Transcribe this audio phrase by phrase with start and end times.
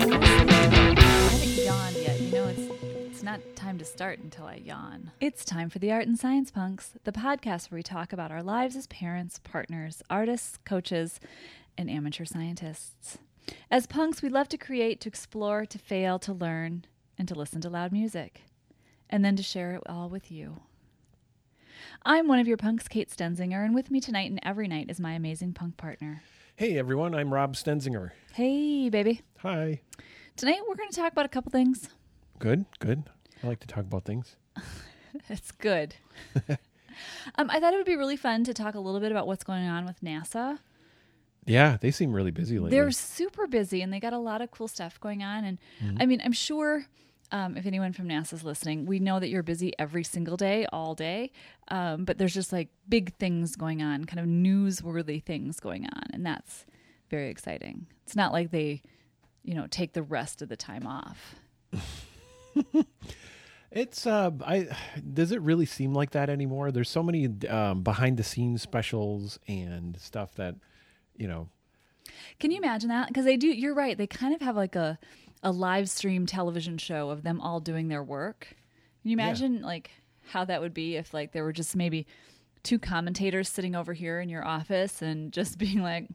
[0.00, 2.18] I haven't yawned yet.
[2.18, 5.10] You know, it's it's not time to start until I yawn.
[5.20, 8.42] It's time for the Art and Science Punks, the podcast where we talk about our
[8.42, 11.20] lives as parents, partners, artists, coaches,
[11.76, 13.18] and amateur scientists.
[13.70, 16.86] As punks, we love to create, to explore, to fail, to learn,
[17.18, 18.40] and to listen to loud music,
[19.10, 20.62] and then to share it all with you.
[22.02, 24.98] I'm one of your punks, Kate Stenzinger, and with me tonight and every night is
[24.98, 26.22] my amazing punk partner.
[26.62, 28.12] Hey everyone, I'm Rob Stenzinger.
[28.34, 29.22] Hey, baby.
[29.38, 29.80] Hi.
[30.36, 31.88] Tonight we're going to talk about a couple things.
[32.38, 33.02] Good, good.
[33.42, 34.36] I like to talk about things.
[35.28, 35.96] It's good.
[36.48, 39.42] um, I thought it would be really fun to talk a little bit about what's
[39.42, 40.60] going on with NASA.
[41.46, 42.78] Yeah, they seem really busy lately.
[42.78, 45.44] They're super busy and they got a lot of cool stuff going on.
[45.44, 45.58] And
[45.98, 46.86] I mean, I'm sure
[47.32, 50.94] um, if anyone from NASA's listening, we know that you're busy every single day, all
[50.94, 51.32] day.
[51.68, 56.04] Um, but there's just like big things going on, kind of newsworthy things going on.
[56.12, 56.66] And that's
[57.10, 57.86] very exciting.
[58.04, 58.82] It's not like they,
[59.42, 61.34] you know, take the rest of the time off.
[63.74, 64.68] It's uh, I
[65.14, 66.70] does it really seem like that anymore?
[66.70, 70.56] There's so many um, behind the scenes specials and stuff that,
[71.16, 71.48] you know,
[72.38, 73.08] Can you imagine that?
[73.08, 73.46] Because they do.
[73.46, 73.96] You're right.
[73.96, 74.98] They kind of have like a
[75.42, 78.54] a live stream television show of them all doing their work.
[79.02, 79.24] Can you Yeah.
[79.24, 79.90] imagine like
[80.28, 82.06] how that would be if like there were just maybe
[82.62, 86.08] two commentators sitting over here in your office and just being like,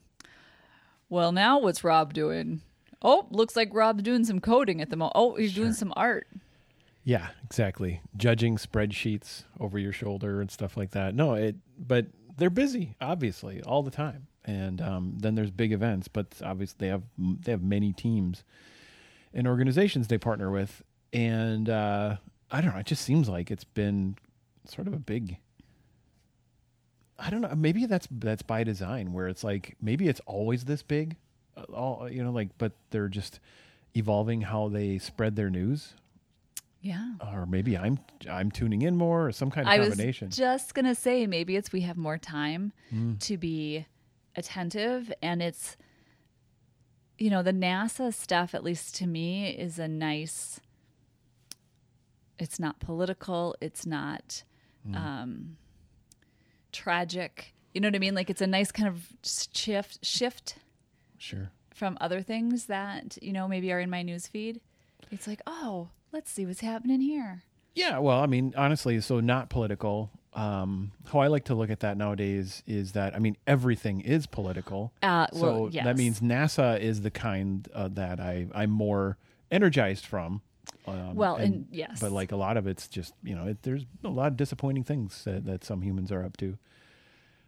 [1.09, 2.61] "Well, now what's Rob doing?
[3.02, 5.14] Oh, looks like Rob's doing some coding at the moment.
[5.16, 6.28] Oh, he's doing some art.
[7.03, 8.02] yeah, exactly.
[8.17, 11.14] Judging spreadsheets over your shoulder and stuff like that.
[11.16, 14.28] No, it but they're busy obviously all the time.
[14.45, 18.44] And um, then there's big events, but obviously they have they have many teams
[19.38, 22.18] and organizations they partner with and uh,
[22.52, 24.18] I don't know, it just seems like it's been
[24.66, 25.38] sort of a big
[27.20, 27.54] I don't know.
[27.56, 31.16] Maybe that's that's by design, where it's like maybe it's always this big,
[31.56, 33.40] uh, all you know, like, but they're just
[33.96, 35.94] evolving how they spread their news,
[36.82, 37.98] Yeah." or maybe I'm
[38.30, 39.98] I'm tuning in more, or some kind of I was
[40.30, 43.20] just gonna say maybe it's we have more time Mm.
[43.22, 43.88] to be
[44.36, 45.76] attentive, and it's
[47.17, 48.54] you know the NASA stuff.
[48.55, 50.60] At least to me, is a nice.
[52.39, 53.55] It's not political.
[53.61, 54.44] It's not
[54.88, 54.95] Mm.
[54.95, 55.58] um,
[56.72, 57.54] tragic.
[57.73, 58.16] You know what I mean?
[58.16, 60.55] Like it's a nice kind of shift shift
[61.17, 61.50] sure.
[61.73, 64.61] from other things that you know maybe are in my news feed.
[65.11, 67.44] It's like, oh, let's see what's happening here.
[67.76, 70.10] Yeah, well, I mean, honestly, so not political.
[70.37, 74.27] Um, how I like to look at that nowadays is that I mean everything is
[74.27, 74.93] political.
[75.02, 75.86] Uh, so well, yes.
[75.86, 79.17] that means NASA is the kind uh, that I I'm more
[79.49, 80.42] energized from.
[80.86, 81.99] Um, Well, and yes.
[81.99, 84.83] but like a lot of it's just you know it, there's a lot of disappointing
[84.83, 86.58] things that, that some humans are up to,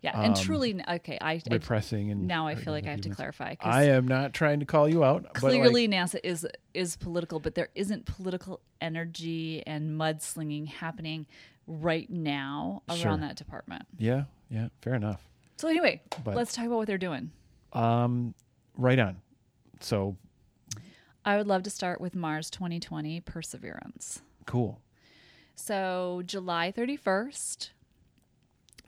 [0.02, 3.10] Yeah, and um, truly, okay, I, repressing and now I feel like I have to
[3.10, 3.56] clarify.
[3.62, 5.24] I am not trying to call you out.
[5.24, 11.28] but, like, clearly NASA is is political, but there isn't political energy and mudslinging happening
[11.70, 13.18] right now around Sure.
[13.18, 13.84] that department.
[13.98, 15.24] yeah, yeah, fair enough.
[15.58, 17.32] So anyway, But- let's talk about what they're doing.
[17.74, 18.34] Um,
[18.76, 19.22] right on.
[19.80, 20.18] So
[21.24, 24.22] I would love to start with Mars 2020 Perseverance.
[24.46, 24.82] cool.
[25.56, 27.72] So July 31st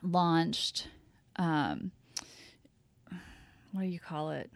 [0.02, 0.88] launched
[1.36, 1.92] um
[3.72, 4.50] what do you call it?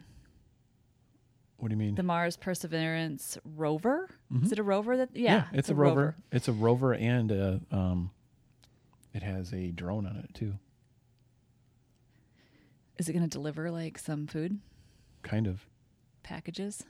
[1.57, 1.95] What do you mean?
[1.95, 4.09] The Mars Perseverance rover?
[4.43, 5.55] Is it a rover that yeah, Mm-hmm.
[5.59, 6.15] it's, a rover.
[6.31, 8.11] It's a rover, and uh um,
[9.17, 10.53] it has a drone on it too.
[12.97, 14.59] Is it going to deliver like some food
[15.23, 15.65] Kind of.
[16.23, 16.83] packages?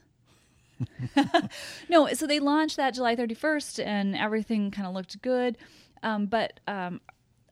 [1.88, 5.58] no, so they launched that July 31st and everything kind of looked good.
[6.02, 7.00] Um, but um,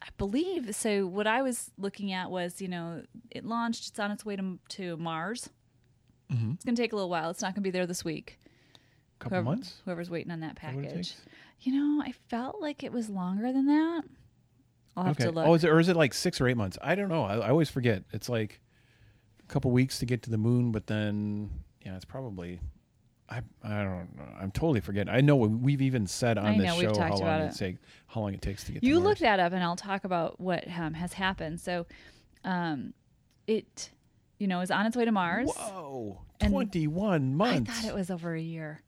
[0.00, 1.06] I believe so.
[1.06, 4.58] What I was looking at was, you know, it launched, it's on its way to,
[4.70, 5.50] to Mars.
[6.32, 6.52] Mm-hmm.
[6.52, 7.30] It's going to take a little while.
[7.30, 8.38] It's not going to be there this week.
[9.18, 9.74] couple Whoever- months.
[9.84, 11.14] Whoever's waiting on that that what it package.
[11.62, 14.02] You know, I felt like it was longer than that.
[14.96, 15.24] I'll have Okay.
[15.24, 15.46] to look.
[15.46, 16.78] Oh, is it or is it like six or eight months?
[16.82, 17.24] I don't know.
[17.24, 18.04] I, I always forget.
[18.12, 18.60] It's like
[19.42, 21.50] a couple weeks to get to the moon, but then
[21.84, 22.60] yeah, it's probably.
[23.28, 24.22] I I don't know.
[24.40, 25.12] I'm totally forgetting.
[25.12, 27.56] I know we've even said on I this know, show how long it it.
[27.56, 27.76] take
[28.06, 28.82] how long it takes to get.
[28.84, 31.86] you to look that up and i'll talk about what um, has happened so
[32.44, 32.94] um,
[33.48, 33.90] it
[34.38, 37.68] you know is on its way to mars Whoa, 21 months.
[37.68, 38.80] i thought it was over a year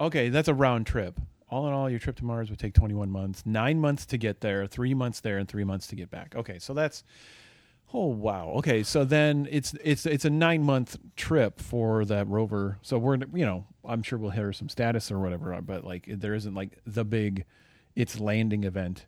[0.00, 1.20] Okay, that's a round trip.
[1.50, 4.40] All in all, your trip to Mars would take 21 months, nine months to get
[4.40, 6.34] there, three months there, and three months to get back.
[6.36, 7.04] Okay, so that's
[7.94, 8.50] oh wow.
[8.56, 12.78] Okay, so then it's it's it's a nine month trip for that rover.
[12.82, 16.34] So we're you know I'm sure we'll hear some status or whatever, but like there
[16.34, 17.44] isn't like the big
[17.96, 19.06] its landing event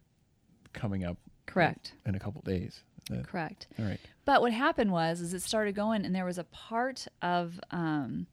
[0.73, 2.83] coming up correct in a couple days.
[3.11, 3.99] That- correct all right.
[4.25, 8.27] but what happened was is it started going and there was a part of um,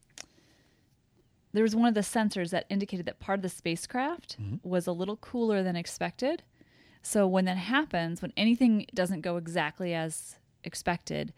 [1.52, 4.68] there was one of the sensors that indicated that part of the spacecraft Mm-hmm.
[4.68, 6.42] was a little cooler than expected.
[7.02, 11.32] So when that happens, when anything doesn't go exactly as expected,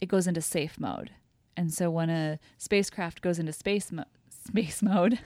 [0.00, 1.10] it goes into safe mode.
[1.56, 5.20] And so when a spacecraft goes into space mo- space mode,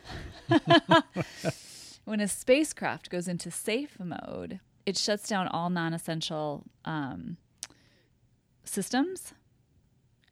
[2.04, 7.36] when a spacecraft goes into safe mode, it shuts down all non-essential um,
[8.64, 9.34] systems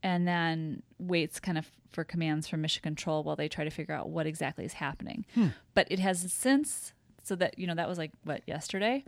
[0.02, 3.94] and then waits kind of for commands from mission control while they try to figure
[3.94, 5.24] out what exactly is happening.
[5.72, 6.92] But it has since
[7.24, 9.02] so that you know that was like what yesterday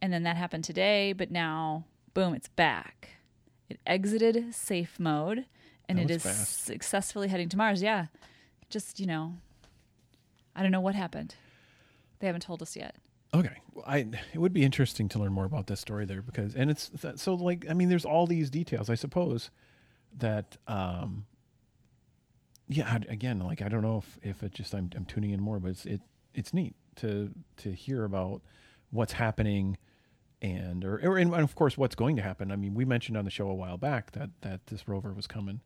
[0.00, 3.16] and then that happened today, but now boom, it's back.
[3.68, 5.46] It exited safe mode
[5.88, 6.64] and it is fast.
[6.64, 7.82] successfully heading to Mars.
[7.82, 8.06] Yeah.
[8.70, 9.34] Just, you know,
[10.54, 11.34] I don't know what happened.
[12.20, 12.94] They haven't told us yet.
[13.34, 16.54] Okay, well, I it would be interesting to learn more about this story there because
[16.54, 19.50] and it's so like I mean there's all these details I suppose
[20.16, 21.26] that um
[22.68, 25.58] yeah again like I don't know if if it just I'm I'm tuning in more
[25.58, 26.00] but it's it
[26.34, 28.42] it's neat to to hear about
[28.90, 29.78] what's happening
[30.40, 32.52] and or, or and of course what's going to happen.
[32.52, 35.26] I mean we mentioned on the show a while back that that this rover was
[35.26, 35.60] coming.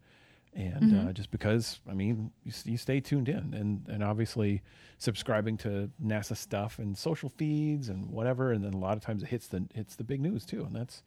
[0.55, 4.63] And uh, just because I mean you, you stay tuned in and and obviously
[4.99, 9.23] subscribing to NASA stuff and social feeds and whatever and then a lot of times
[9.23, 11.03] it hits the hits the big news too and that's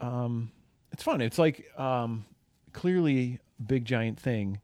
[0.00, 0.50] um
[0.92, 1.20] it's fun.
[1.20, 2.26] It's like um
[2.72, 4.60] clearly big giant thing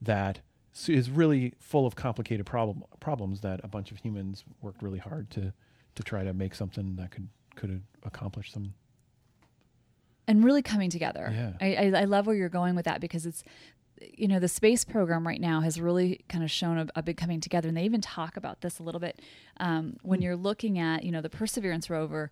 [0.00, 0.40] that
[0.86, 5.30] is really full of complicated problem problems that a bunch of humans worked really hard
[5.30, 5.52] to
[5.94, 8.74] to try to make something that could could accomplish some
[10.28, 11.32] and really coming together.
[11.34, 11.52] Yeah.
[11.60, 13.42] I, I, I love where you're going with that because it's,
[13.98, 17.16] you know, the space program right now has really kind of shown a, a big
[17.16, 17.66] coming together.
[17.66, 19.20] And they even talk about this a little bit
[19.58, 22.30] um, when you're looking at, you know, the Perseverance rover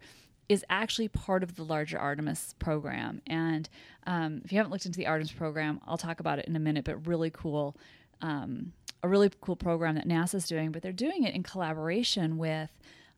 [0.48, 3.20] is actually part of the larger Artemis program.
[3.26, 3.68] And
[4.06, 6.60] um, if you haven't looked into the Artemis program, I'll talk about it in a
[6.60, 7.76] minute, but really cool.
[8.22, 8.72] Um,
[9.02, 12.70] a really cool program that NASA's doing, but they're doing it in collaboration with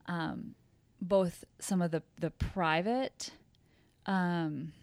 [0.07, 0.55] um,
[1.01, 3.31] both some of the, the private
[4.05, 4.73] um,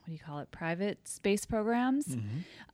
[0.00, 0.50] what do you call it?
[0.50, 2.16] Private space programs,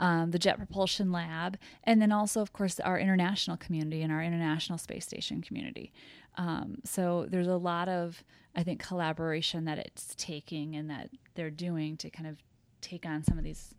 [0.01, 4.23] um, the Jet Propulsion Lab, and then also, of course, our international community and our
[4.23, 5.93] international space station community.
[6.37, 8.23] Um, so there's a lot of,
[8.55, 12.37] I think, collaboration that it's taking and that they're doing to kind of
[12.81, 13.75] take on some of these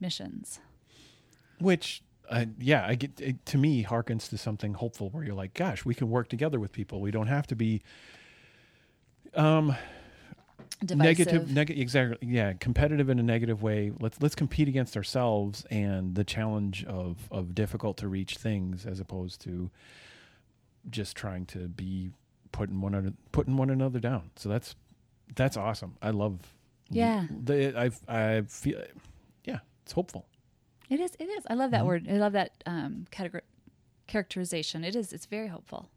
[0.00, 0.60] missions.
[1.60, 5.52] which uh, yeah i get it, to me harkens to something hopeful where you're like
[5.54, 7.82] gosh we can work together with people we don't have to be
[9.34, 9.74] um
[10.84, 10.98] Divisive.
[10.98, 16.14] negative neg- exactly yeah competitive in a negative way let's let's compete against ourselves and
[16.14, 19.70] the challenge of of difficult to reach things as opposed to
[20.88, 22.10] just trying to be
[22.52, 24.74] putting one another putting one another down so that's
[25.36, 26.38] that's awesome i love
[26.88, 27.26] Yeah.
[27.30, 27.90] the i
[28.38, 28.82] i feel
[29.44, 30.26] yeah it's hopeful
[30.88, 31.12] It is.
[31.20, 31.44] It is.
[31.48, 32.08] I love that word.
[32.10, 33.46] I love that um, categor-
[34.08, 34.82] characterization.
[34.82, 35.12] It is.
[35.12, 35.88] It's very hopeful.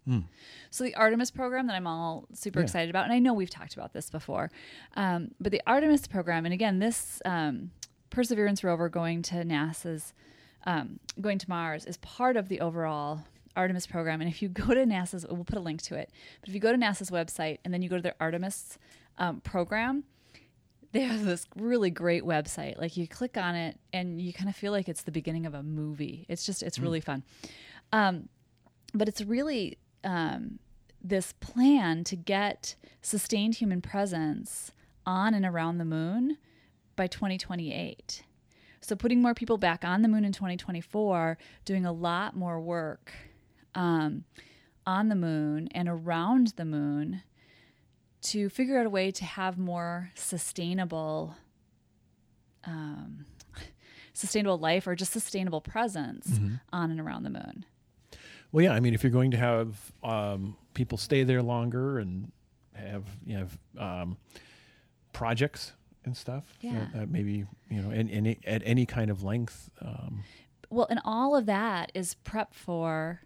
[0.70, 2.66] So the Artemis program that I'm all super Yeah.
[2.66, 4.52] excited about, and I know we've talked about this before,
[4.96, 7.72] um, but the Artemis program, and again, this um,
[8.12, 10.14] Perseverance rover going to NASA's,
[10.68, 13.24] um, going to Mars, is part of the overall
[13.56, 14.22] Artemis program.
[14.22, 16.10] And if you go to NASA's, we'll put a link to it.
[16.42, 18.78] But if you go to NASA's website and then you go to their Artemis
[19.18, 20.04] um, program,
[20.92, 22.80] they have this really great website.
[22.80, 25.54] Like you click on it and you kind of feel like it's the beginning of
[25.56, 26.26] a movie.
[26.30, 27.24] It's just it's really fun.
[27.92, 28.30] Um,
[28.94, 30.60] but it's really um,
[31.04, 34.72] this plan to get sustained human presence
[35.06, 36.38] on and around the moon
[36.96, 38.24] by 2028.
[38.82, 43.14] So putting more people back on the moon in 2024, doing a lot more work
[43.76, 44.24] um,
[44.86, 47.22] on the moon and around the moon
[48.24, 51.36] to figure out a way to have more sustainable
[52.66, 53.26] um,
[54.14, 56.40] sustainable life or just sustainable presence
[56.72, 57.66] on and around the moon
[58.52, 58.74] Well, yeah.
[58.74, 62.32] I mean, if you're going to have um, people stay there longer and
[62.74, 63.48] have you know
[63.84, 64.18] um,
[65.12, 65.74] projects
[66.06, 66.74] and stuff, Yeah.
[66.80, 69.70] that, that maybe you know, and, and at any kind of length.
[69.82, 70.24] Um,
[70.70, 73.22] well and all of that is prep for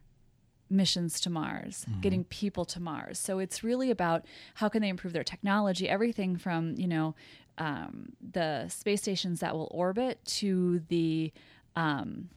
[0.70, 3.18] missions to mars getting people to mars.
[3.20, 7.16] So it's really about how can they improve their technology everything from you know
[7.58, 11.32] um, the space stations that will orbit to the
[11.76, 12.30] um,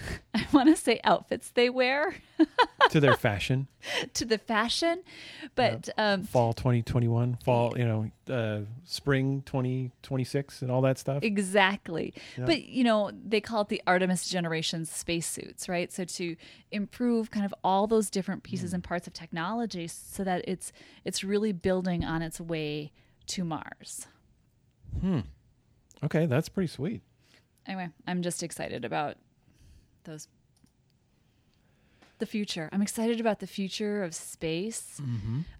[0.34, 2.14] i want to say outfits they wear
[2.90, 3.68] to their fashion,
[4.14, 5.02] to the fashion
[5.54, 11.22] but um, fall 2021, fall you know, uh, spring 2026, and all that stuff.
[11.22, 12.14] Exactly.
[12.38, 15.92] But, you know, they call it the Artemis generation spacesuits, right?
[15.92, 16.36] So to
[16.70, 20.72] improve kind of all those different pieces and parts of technology so that it's
[21.04, 22.92] it's really building on its way
[23.28, 24.06] to Mars.
[25.00, 25.20] Hmm.
[26.02, 27.02] Okay, that's pretty sweet.
[27.66, 29.16] Anyway, I'm just excited about
[30.04, 30.28] those
[32.18, 32.68] the future.
[32.72, 35.00] I'm excited about the future of space.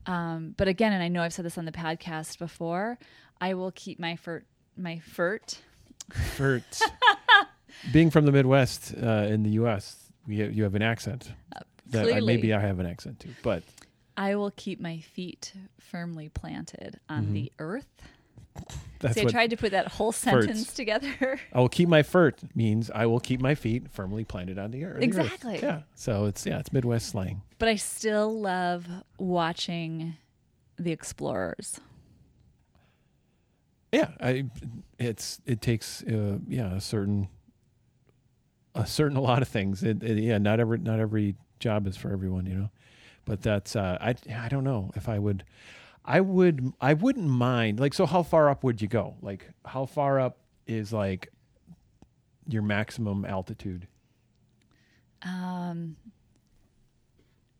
[0.06, 2.98] Um, but again, and I know I've said this on the podcast before,
[3.40, 4.44] I will keep my furt,
[4.76, 5.60] my furt.
[6.36, 6.80] Furt.
[7.92, 9.96] Being from the Midwest uh, in the U.S.,
[10.28, 11.32] we ha- you have an accent.
[11.90, 13.64] that I, maybe I have an accent too, but
[14.16, 17.32] I will keep my feet firmly planted on Mhm.
[17.32, 18.02] the earth.
[18.98, 21.40] That's See, I tried to put that whole sentence together.
[21.52, 24.84] I will keep my furt means I will keep my feet firmly planted on the
[24.84, 25.00] earth.
[25.00, 25.24] the earth.
[25.24, 25.58] Exactly.
[25.60, 25.82] Yeah.
[25.94, 27.42] So it's yeah, it's Midwest slang.
[27.58, 28.86] but I still love
[29.18, 30.16] watching
[30.78, 31.80] the explorers.
[33.92, 34.44] Yeah, I
[34.98, 37.28] it's it takes uh, yeah a certain
[38.74, 39.82] a certain a lot of things.
[39.82, 42.70] It, it, yeah, not every not every job is for everyone, you know.
[43.24, 45.44] But that's uh, I I don't know if I would
[46.04, 49.16] I would I wouldn't mind like so how far up would you go?
[49.22, 51.28] Like how far up is like
[52.48, 53.86] your maximum altitude?
[55.22, 55.96] Um,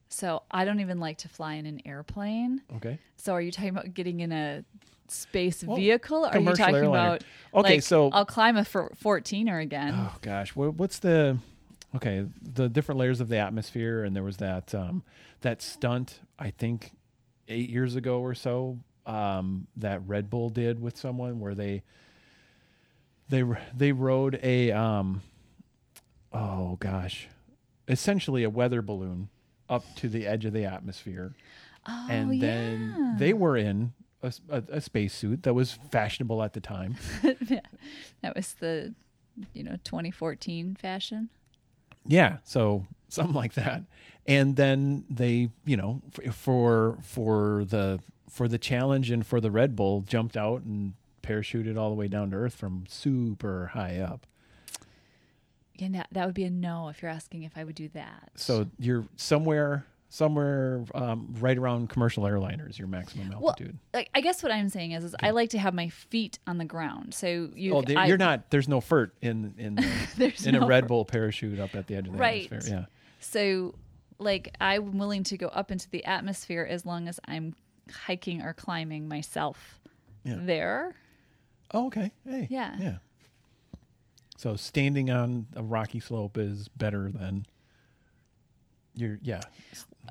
[0.09, 2.63] so I don't even like to fly in an airplane.
[2.77, 2.99] Okay.
[3.17, 4.65] So are you talking about getting in a
[5.09, 6.25] space Well, vehicle?
[6.27, 6.89] Or are you talking airliner.
[6.89, 9.95] about Okay, like, so I'll climb a 14er again.
[9.97, 11.39] Oh gosh, what's the
[11.95, 12.27] okay?
[12.43, 15.03] The different layers of the atmosphere, and there was that um,
[15.43, 16.21] that stunt.
[16.39, 16.93] I think
[17.53, 21.83] eight years ago or so um, that Red Bull did with someone where they
[23.29, 23.45] they
[23.75, 25.23] they rode a um,
[26.33, 27.29] oh gosh,
[27.89, 29.29] essentially a weather balloon
[29.69, 31.35] up to the edge of the atmosphere,
[31.87, 33.93] oh, and then they were in.
[34.25, 36.95] A, a, a spacesuit that was fashionable at the time.
[37.49, 37.59] yeah.
[38.23, 38.95] that was the
[39.53, 41.29] you know 2014 fashion.
[42.07, 43.83] Yeah, so something like that.
[44.27, 46.01] And then they, you know,
[46.33, 51.77] for for the for the challenge and for the Red Bull, jumped out and parachuted
[51.79, 54.27] all the way down to earth from super high up.
[55.75, 58.31] Yeah, no, that would be a no if you're asking if I would do that.
[58.37, 63.79] So you're somewhere somewhere um, right around commercial airliners, your maximum Well, altitude.
[63.95, 66.59] like I guess what I'm saying is, is I like to have my feet on
[66.59, 67.15] the ground.
[67.15, 68.51] So you, oh, I- you're not.
[68.51, 71.97] There's no FERT in in the, in no a Red Bull parachute up at the
[71.97, 72.45] edge of the Right.
[72.45, 72.79] atmosphere.
[72.81, 72.85] Yeah.
[73.21, 73.75] So,
[74.19, 77.55] like, I'm willing to go up into the atmosphere as long as I'm
[77.91, 79.81] hiking or climbing myself
[80.25, 80.37] Yeah.
[80.41, 80.95] there.
[81.73, 82.13] Oh, okay.
[82.29, 82.49] Hey.
[82.51, 82.77] Yeah.
[82.79, 82.97] Yeah.
[84.37, 87.47] So standing on a rocky slope is better than
[88.95, 89.41] you're yeah.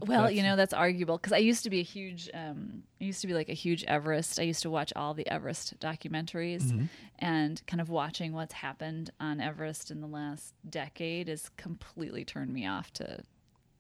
[0.08, 3.04] Well, That's- you know that's arguable because I used to be a huge, um, I
[3.04, 4.40] used to be like a huge Everest.
[4.40, 6.86] I used to watch all the Everest documentaries, Mm-hmm.
[7.20, 12.54] and kind of watching what's happened on Everest in the last decade has completely turned
[12.54, 13.22] me off to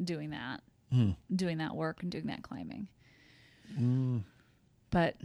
[0.03, 1.11] doing that, Hmm.
[1.33, 2.89] doing that work and doing that climbing.
[3.79, 4.23] Mm,
[4.91, 5.15] But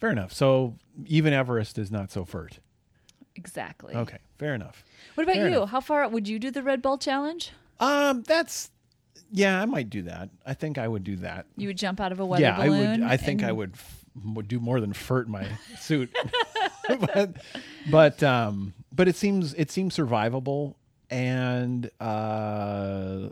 [0.00, 0.32] fair enough.
[0.32, 2.58] So even Everest is not so FERT.
[3.34, 3.94] exactly.
[3.94, 4.82] Okay, fair enough.
[5.14, 5.56] What about Fair you?
[5.58, 5.68] enough.
[5.70, 7.52] How far would you do the Red Bull challenge?
[7.80, 8.70] Um, that's
[9.30, 9.60] yeah.
[9.60, 10.30] I might do that.
[10.44, 11.46] I think I would do that.
[11.56, 13.02] You would jump out of a weather yeah, I would.
[13.02, 15.46] I think I would, f- would do more than FERT my
[15.78, 16.14] suit.
[16.88, 17.36] but
[17.90, 20.74] but um, but it seems it seems survivable
[21.10, 23.28] and uh,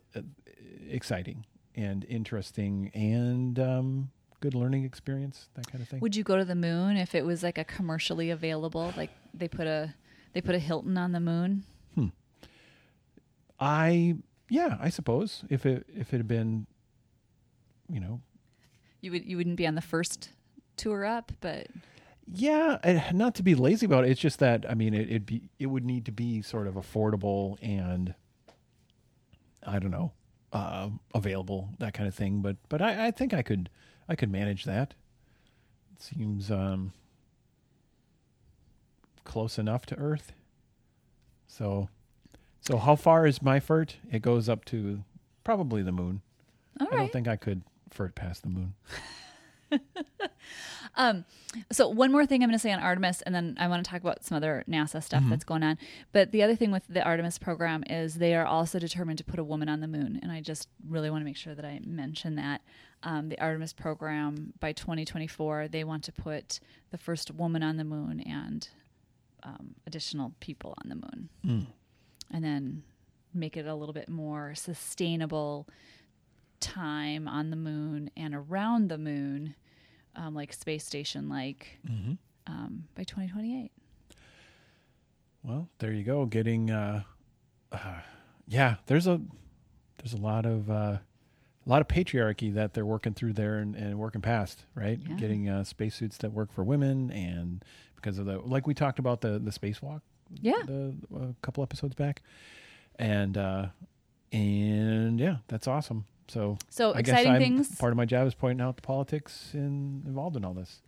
[0.88, 1.46] exciting
[1.76, 4.10] and interesting and um,
[4.40, 5.48] good learning experience.
[5.54, 6.00] That kind of thing.
[6.00, 8.92] Would you go to the moon if it was like a commercially available?
[8.96, 9.94] Like they put a
[10.32, 11.64] they put a Hilton on the moon.
[13.60, 14.16] I
[14.48, 16.66] yeah, I suppose if it if it had been,
[17.88, 18.20] you know,
[19.00, 20.30] You would you wouldn't be on the first
[20.76, 21.68] tour up, but
[22.26, 24.10] yeah, not to be lazy about it.
[24.10, 26.74] It's just that I mean, it, it'd be it would need to be sort of
[26.74, 28.14] affordable and
[29.66, 30.12] I don't know,
[30.52, 32.42] uh, available that kind of thing.
[32.42, 33.70] But but I, I think I could
[34.08, 34.94] I could manage that.
[35.96, 36.92] It seems um,
[39.24, 40.32] close enough to Earth.
[41.46, 41.88] So
[42.66, 43.97] so how far is my FERT?
[44.11, 45.02] It goes up to
[45.44, 46.23] probably the moon.
[46.80, 48.75] all I don't think I could FERT past the moon.
[50.97, 51.25] Um,
[51.73, 53.90] so one more thing I'm going to say on Artemis, and then I want to
[53.90, 55.30] talk about some other NASA stuff Mm-hmm.
[55.30, 55.76] that's going on.
[56.12, 59.40] But the other thing with the Artemis program is they are also determined to put
[59.40, 61.80] a woman on the moon, and I just really want to make sure that I
[61.85, 62.61] mention that.
[63.02, 66.61] Um, the Artemis program by 2024, they want to put
[66.92, 68.68] the first woman on the moon and
[69.42, 71.66] um, additional people on the moon, Mm.
[72.35, 72.83] And then
[73.33, 75.67] make it a little bit more sustainable
[76.61, 79.55] time on the moon and around the moon,
[80.17, 82.12] um, like space station like Mm-hmm.
[82.47, 83.71] um, by 2028.
[85.43, 86.25] Well, there you go.
[86.26, 87.03] Getting, uh,
[87.73, 87.79] uh,
[88.49, 88.76] yeah.
[88.87, 89.21] There's a
[89.99, 91.00] there's a lot of uh, a
[91.67, 94.99] lot of patriarchy that they're working through there and, and working past, right?
[95.07, 95.17] Yeah.
[95.17, 97.62] Getting uh, spacesuits that work for women, and
[97.97, 100.00] because of the like we talked about the the spacewalk,
[100.41, 100.62] Yeah.
[100.67, 102.23] the, a couple episodes back.
[102.99, 103.67] and uh,
[104.33, 106.05] and yeah, that's awesome.
[106.29, 107.75] So So I guess exciting I'm, things.
[107.76, 110.81] part of my job is pointing out the politics in, involved in all this.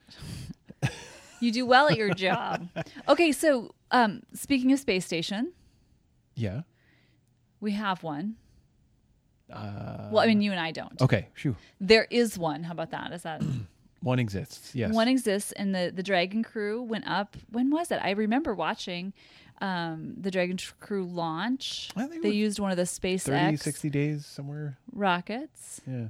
[1.38, 2.66] You do well at your job.
[3.06, 5.52] Okay, so um, speaking of space station,
[6.34, 6.62] Yeah.
[7.60, 8.36] we have one.
[9.52, 10.98] Uh, Well, I mean, you and I don't.
[11.02, 11.28] okay.
[11.34, 11.54] Shoo.
[11.78, 12.62] There is one.
[12.64, 13.12] How about that?
[13.12, 13.42] Is that
[14.06, 14.72] One exists.
[14.72, 14.92] Yes.
[14.94, 15.50] one exists?
[15.52, 17.36] And the the Dragon Crew went up.
[17.50, 17.98] When was it?
[18.02, 19.12] I remember watching
[19.60, 21.90] um, the Dragon Crew launch.
[21.96, 24.78] I think it They used one of the 30, SpaceX 60 days somewhere.
[24.92, 25.80] rockets.
[25.86, 26.08] Yeah.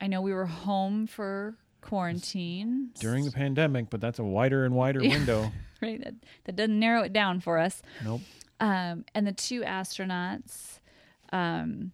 [0.00, 4.74] I know we were home for quarantine During the pandemic, but that's a wider and
[4.74, 5.10] wider Yeah.
[5.10, 5.52] window.
[5.82, 6.02] right.
[6.02, 6.14] That,
[6.44, 7.82] that doesn't narrow it down for us.
[8.04, 8.22] Nope.
[8.60, 10.80] um, and the two astronauts,
[11.32, 11.92] um,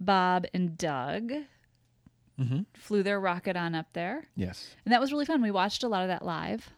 [0.00, 1.32] Bob and Doug,
[2.38, 2.60] Mm-hmm.
[2.74, 4.70] flew their rocket on up there, Yes.
[4.84, 5.42] and that was really fun.
[5.42, 6.70] We watched a lot of that live.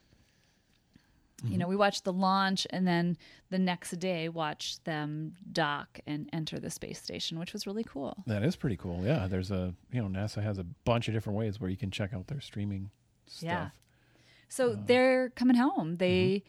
[1.42, 1.70] You know, mm-hmm.
[1.70, 3.16] we watched the launch, and then
[3.48, 8.22] the next day watched them dock and enter the space station, which was really cool.
[8.26, 9.02] That is pretty cool.
[9.04, 9.26] Yeah.
[9.26, 12.12] There's a, you know, NASA has a bunch of different ways where you can check
[12.12, 12.90] out their streaming
[13.26, 13.42] stuff.
[13.42, 13.68] Yeah.
[14.48, 15.96] So uh, they're coming home.
[15.96, 16.42] They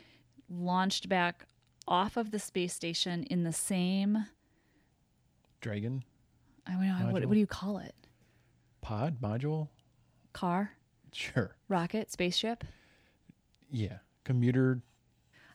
[0.52, 0.66] mm-hmm.
[0.66, 1.46] launched back
[1.88, 4.26] off of the space station in the same.
[5.62, 6.04] Dragon
[6.68, 7.96] I don't know what, what do you call it?
[8.82, 9.70] Pod module.
[10.34, 10.72] Car,
[11.12, 11.56] Sure.
[11.68, 12.64] rocket, spaceship.
[13.70, 13.98] Yeah.
[14.24, 14.82] Commuter.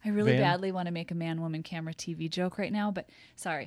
[0.05, 0.41] I really Van?
[0.41, 3.67] badly want to make a man woman camera TV joke right now, but sorry.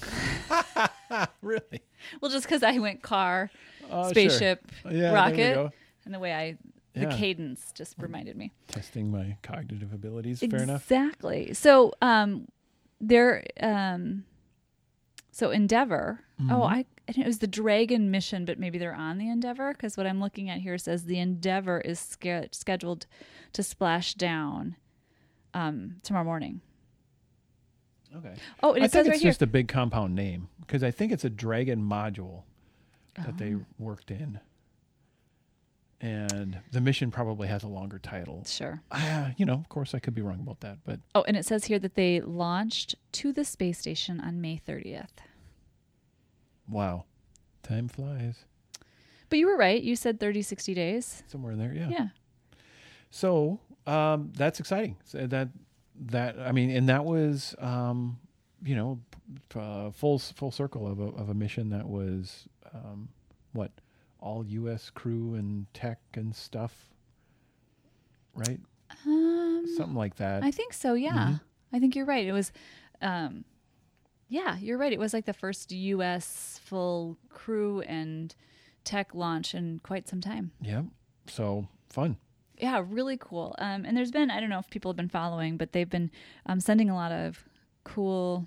[1.42, 1.82] really?
[2.20, 3.50] Well, just because I went car,
[3.88, 4.04] sure.
[4.10, 5.72] spaceship, Yeah, there we rocket,
[6.04, 6.56] and the way I,
[6.94, 7.16] the Yeah.
[7.16, 8.52] cadence just reminded me.
[8.68, 10.40] Testing my cognitive abilities.
[10.40, 10.82] Fair enough.
[10.82, 11.52] Exactly.
[11.54, 12.48] So, um,
[13.00, 14.24] there, um,
[15.32, 16.20] so Endeavour.
[16.40, 16.52] Mm-hmm.
[16.52, 20.06] Oh, I, it was the Dragon mission, but maybe they're on the Endeavour because what
[20.06, 23.06] I'm looking at here says the Endeavour is sch- scheduled
[23.54, 24.76] to splash down
[25.54, 26.60] um, tomorrow morning.
[28.14, 28.34] Okay.
[28.62, 29.30] Oh, I think says it's right here.
[29.30, 32.42] just a big compound name because I think it's a Dragon module
[33.14, 33.34] that Oh.
[33.36, 34.38] they worked in.
[36.02, 38.44] And the mission probably has a longer title.
[38.44, 38.82] Sure.
[38.90, 41.46] Uh, you know, of course, I could be wrong about that, but Oh, and it
[41.46, 45.08] says here that they launched to the space station on May 30th.
[46.68, 47.04] wow,
[47.62, 48.44] time flies.
[49.28, 49.80] But you were right.
[49.82, 51.22] You said 30, 60 days.
[51.26, 51.88] Somewhere in there, yeah.
[51.88, 52.08] Yeah.
[53.10, 54.96] So um, that's exciting.
[55.04, 55.48] So that
[56.06, 58.18] that I mean, and that was um,
[58.64, 59.00] you know
[59.54, 63.08] uh, full full circle of a of a mission that was um,
[63.52, 63.70] what
[64.22, 64.88] all U.S.
[64.90, 66.72] crew and tech and stuff,
[68.34, 68.60] right?
[69.06, 70.42] Um, Something like that.
[70.44, 70.94] I think so.
[70.94, 71.12] Yeah.
[71.32, 71.40] Mhm.
[71.72, 72.26] I think you're right.
[72.26, 72.52] It was,
[73.00, 73.44] um,
[74.28, 74.92] yeah, you're right.
[74.92, 76.60] It was like the first U.S.
[76.64, 78.34] full crew and
[78.84, 80.52] tech launch in quite some time.
[80.60, 80.82] yeah.
[81.28, 82.16] So fun.
[82.58, 83.54] Yeah, really cool.
[83.58, 86.10] Um, and there's been, I don't know if people have been following, but they've been
[86.46, 87.44] um, sending a lot of
[87.84, 88.46] cool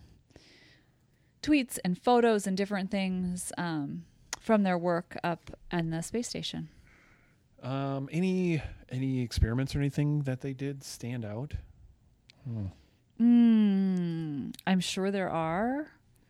[1.41, 4.03] tweets and photos and different things um,
[4.45, 6.69] from their work up on the space station.
[7.63, 11.53] Um, any any experiments or anything that they did stand out?
[12.47, 12.67] Hmm.
[13.19, 15.87] Mm, I'm sure there are.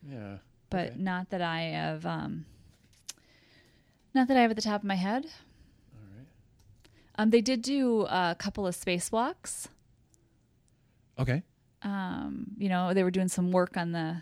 [0.10, 0.38] Yeah.
[0.69, 0.95] but Okay.
[0.97, 2.45] not that I have um
[4.13, 5.25] not that I have at the top of my head.
[5.93, 6.28] All right.
[7.17, 9.67] Um they did do a couple of spacewalks.
[11.19, 11.43] Okay.
[11.82, 14.21] Um, you know, they were doing some work on the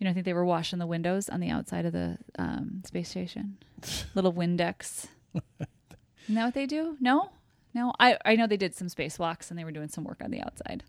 [0.00, 2.82] you know, I think they were washing the windows on the outside of the um,
[2.86, 3.58] space station.
[4.14, 5.06] Little Windex.
[5.34, 6.96] Isn't that what they do?
[7.00, 7.30] No?
[7.74, 7.92] No?
[8.00, 10.40] I, I know they did some spacewalks and they were doing some work on the
[10.40, 10.84] outside.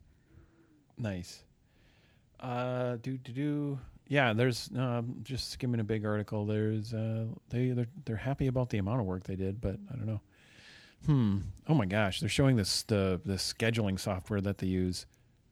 [0.98, 1.44] Nice.
[2.40, 3.80] Uh, do do do.
[4.08, 6.46] Yeah, there's um, just skimming a big article.
[6.46, 9.96] There's uh, they they're, they're happy about the amount of work they did, but I
[9.96, 10.22] don't know.
[11.06, 11.38] Hmm.
[11.68, 15.06] Oh my gosh, they're showing this the the scheduling software that they use,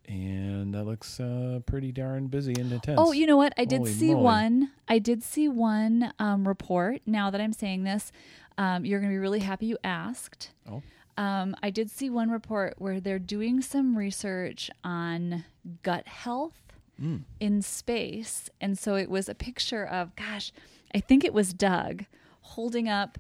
[0.10, 3.00] and that looks uh, pretty darn busy and intense.
[3.02, 3.54] Oh, you know what?
[3.58, 4.24] I did Holy see moly.
[4.24, 4.72] one.
[4.88, 7.02] I did see one um, report.
[7.06, 8.12] Now that I'm saying this,
[8.58, 10.50] um, you're going to be really happy you asked.
[10.70, 10.82] Oh.
[11.18, 15.46] Um, I did see one report where they're doing some research on
[15.84, 16.54] gut health
[17.02, 17.22] Mm.
[17.40, 18.50] in space.
[18.60, 20.52] And so it was a picture of, gosh,
[20.94, 22.04] I think it was Doug
[22.42, 23.18] holding up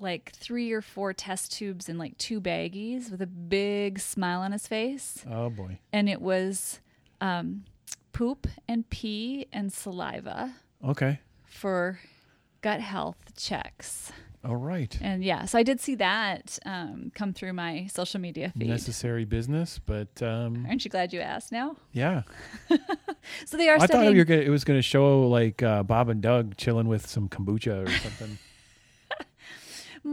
[0.00, 4.52] like three or four test tubes in like two baggies with a big smile on
[4.52, 5.78] his face Oh boy.
[5.92, 6.80] and it was
[7.20, 7.64] um,
[8.12, 10.54] poop and pee and saliva
[10.84, 11.20] Okay.
[11.46, 12.00] for
[12.60, 14.12] gut health checks.
[14.44, 14.98] All right.
[15.00, 18.68] And yeah, so I did see that um, come through my social media feed.
[18.68, 21.76] Necessary business, but um, Aren't you glad you asked now?
[21.92, 22.22] yeah.
[23.46, 25.82] So they are I thought you were gonna, it was going to show like uh,
[25.82, 28.36] Bob and Doug chilling with some kombucha or something.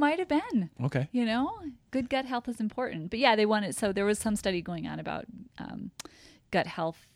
[0.02, 0.72] Might have been.
[0.84, 1.10] okay.
[1.12, 1.52] You know,
[1.92, 3.12] good gut health is important.
[3.12, 3.76] But yeah, they wanted.
[3.76, 5.26] So there was some study going on about
[5.60, 5.92] um,
[6.50, 7.08] gut health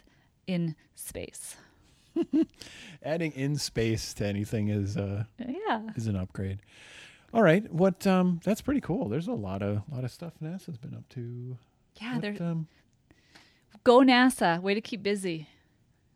[0.46, 1.56] in space.
[3.04, 6.60] Adding in space to anything is uh yeah is an upgrade.
[7.34, 9.10] All right, what um that's pretty cool.
[9.10, 11.58] There's a lot of lot of stuff NASA's been up to.
[12.00, 12.14] yeah.
[12.14, 12.68] What, There, um,
[13.84, 14.62] go NASA.
[14.62, 15.50] Way to keep busy.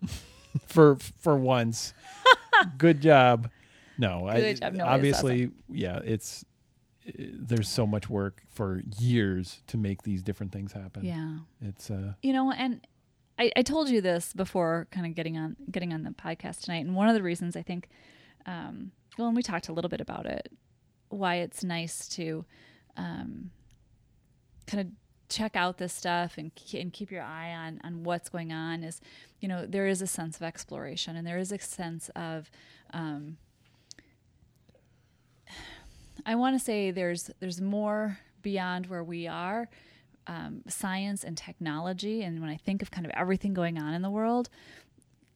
[0.67, 1.95] for for once.
[2.77, 3.49] Good job.
[3.97, 4.75] No, I, job.
[4.75, 6.45] No, obviously, yeah, it's
[7.17, 11.05] there's so much work for years to make these different things happen.
[11.05, 11.37] Yeah.
[11.61, 12.81] It's uh you know and
[13.39, 16.85] I, I told you this before kind of getting on getting on the podcast tonight
[16.85, 17.89] and one of the reasons i think
[18.45, 20.51] um, well and we talked a little bit about it
[21.09, 22.45] why it's nice to
[22.97, 23.51] um,
[24.67, 24.87] kind of
[25.29, 28.99] check out this stuff and, and keep your eye on on what's going on is
[29.39, 32.51] you know there is a sense of exploration and there is a sense of
[32.93, 33.37] um,
[36.25, 39.69] I want to say there's there's more beyond where we are
[40.27, 44.01] um, science and technology and when I think of kind of everything going on in
[44.01, 44.49] the world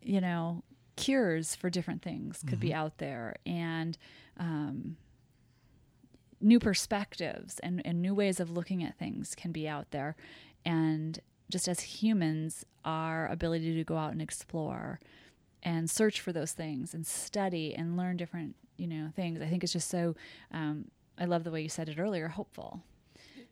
[0.01, 0.63] you know
[0.95, 3.97] cures for different things could be out there and
[4.37, 4.95] um,
[6.43, 10.15] new perspectives and, and new ways of looking at things can be out there.
[10.65, 11.19] And
[11.49, 14.99] just as humans our ability to go out and explore
[15.61, 19.63] and search for those things and study and learn different you know things i think
[19.63, 20.13] it's just so
[20.51, 20.85] um,
[21.17, 22.81] i love the way you said it earlier hopeful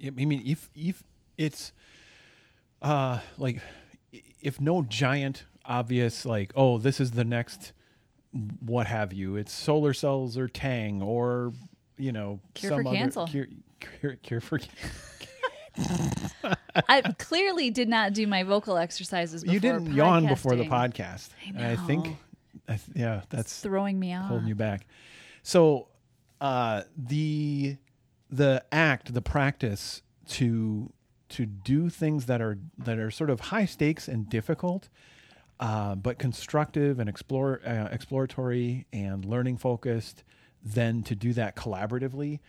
[0.05, 1.03] I mean, if if
[1.37, 1.71] it's
[2.81, 3.61] uh like
[4.41, 7.71] if no giant obvious like oh this is the next
[8.65, 11.53] what have you it's solar cells or Tang or
[11.97, 13.27] you know Cure some for other cancel.
[13.27, 13.47] cure,
[13.79, 14.59] cure, cure for
[16.89, 21.29] i clearly did not do my vocal exercises before you didn't yawn before the podcast
[21.57, 22.17] I I think.
[22.67, 24.85] I th- yeah It's that's throwing me off holding you back.
[25.43, 25.87] So
[26.39, 27.77] uh, the
[28.29, 30.91] the act, the practice to
[31.29, 34.89] to do things that are that are sort of high stakes and difficult,
[35.59, 40.23] uh, but constructive and explore uh, exploratory and learning focused.
[40.63, 42.39] Then to do that collaboratively.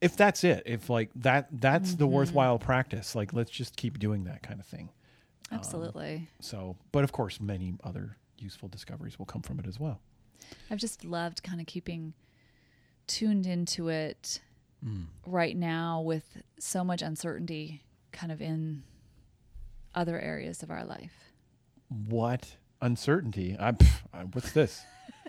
[0.00, 3.14] If that's it, if like that, that's the worthwhile practice.
[3.14, 4.90] Like, let's just keep doing that kind of thing.
[5.50, 10.00] absolutely So, but of course, many other useful discoveries will come from it as well.
[10.70, 12.14] I've just loved kind of keeping
[13.08, 14.40] tuned into it
[14.84, 15.06] Mm.
[15.26, 18.84] right now with so much uncertainty kind of in
[19.92, 21.32] other areas of our life.
[21.88, 23.56] What uncertainty?
[23.58, 24.80] I, pff, I what's this?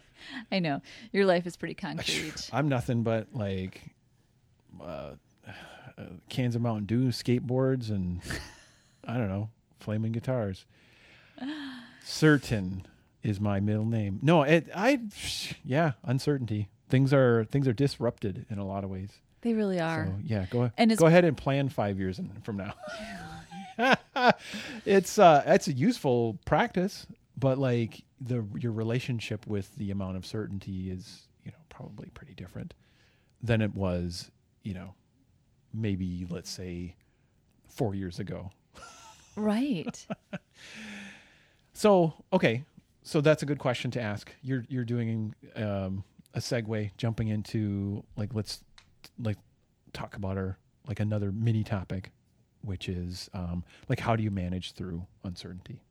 [0.52, 2.48] I know your life is pretty concrete.
[2.54, 3.82] I'm nothing but like
[4.80, 5.13] uh,
[5.98, 8.22] uh, cans of Mountain Dew, skateboards, and
[9.04, 10.68] I don't know, flaming guitars.
[12.04, 12.86] Certain
[13.24, 14.20] is my middle name.
[14.22, 14.68] No, it.
[14.76, 15.00] I.
[15.65, 16.70] Yeah, uncertainty.
[16.89, 19.12] Things are things are disrupted in a lot of ways.
[19.41, 20.08] they really are.
[20.08, 22.73] So yeah, go And go ahead and plan five years in, from now.
[24.86, 30.25] it's uh, it's a useful practice, but like the your relationship with the amount of
[30.25, 32.73] certainty is you know probably pretty different
[33.41, 34.30] than it was
[34.63, 34.93] you know
[35.73, 36.95] maybe let's say
[37.67, 38.52] four years ago.
[39.36, 40.06] Right.
[41.73, 42.65] So okay,
[43.04, 44.34] so that's a good question to ask.
[44.43, 48.63] You're you're doing um, a segue, jumping into like let's
[49.18, 49.38] like
[49.94, 52.12] talk about our like another mini topic,
[52.62, 55.82] which is um, like how do you manage through uncertainty?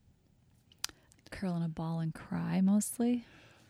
[1.31, 3.25] Curl in a ball and cry mostly.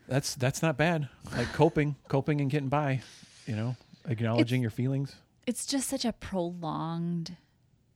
[0.07, 1.09] That's that's not bad.
[1.35, 3.01] Like coping, coping and getting by.
[3.45, 3.75] You know,
[4.07, 5.15] acknowledging your feelings.
[5.47, 7.35] It's just such a prolonged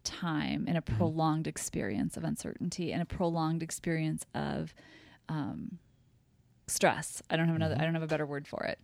[0.04, 0.98] time and a Mm-hmm.
[0.98, 4.74] prolonged experience of uncertainty and a prolonged experience of
[5.30, 5.78] um,
[6.68, 7.22] stress.
[7.30, 7.76] I don't have another.
[7.80, 8.80] I don't have a better word for it.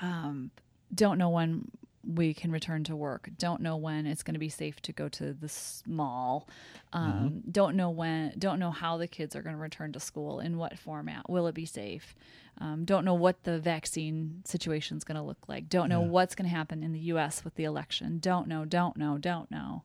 [0.00, 0.50] Um,
[0.94, 1.70] don't know when
[2.06, 3.28] we can return to work.
[3.36, 5.52] Don't know when it's going to be safe to go to the
[5.86, 6.48] mall.
[6.92, 8.32] Um, Don't know when.
[8.38, 10.40] Don't know how the kids are going to return to school.
[10.40, 12.14] In what format will it be safe?
[12.60, 15.68] Um, don't know what the vaccine situation is going to look like.
[15.68, 16.08] Don't know Yeah.
[16.08, 17.44] what's going to happen in the U.S.
[17.44, 18.18] with the election.
[18.20, 18.64] Don't know.
[18.64, 19.18] Don't know.
[19.18, 19.82] Don't know.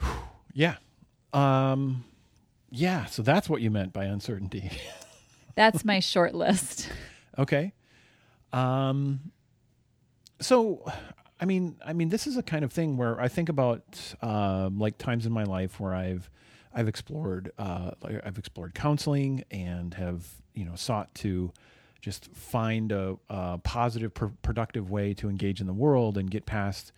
[0.54, 0.76] Yeah.
[1.34, 2.04] Um,
[2.70, 3.06] yeah.
[3.06, 4.70] So that's what you meant by uncertainty.
[5.54, 6.90] That's my short list.
[7.38, 7.72] Okay.
[8.52, 9.32] Um
[10.38, 10.84] so
[11.40, 14.78] I mean I mean this is a kind of thing where I think about um
[14.78, 16.30] like times in my life where I've
[16.74, 21.52] I've explored uh I've explored counseling and have, you know, sought to
[22.02, 26.44] just find a, a positive pr- productive way to engage in the world and get
[26.44, 26.92] past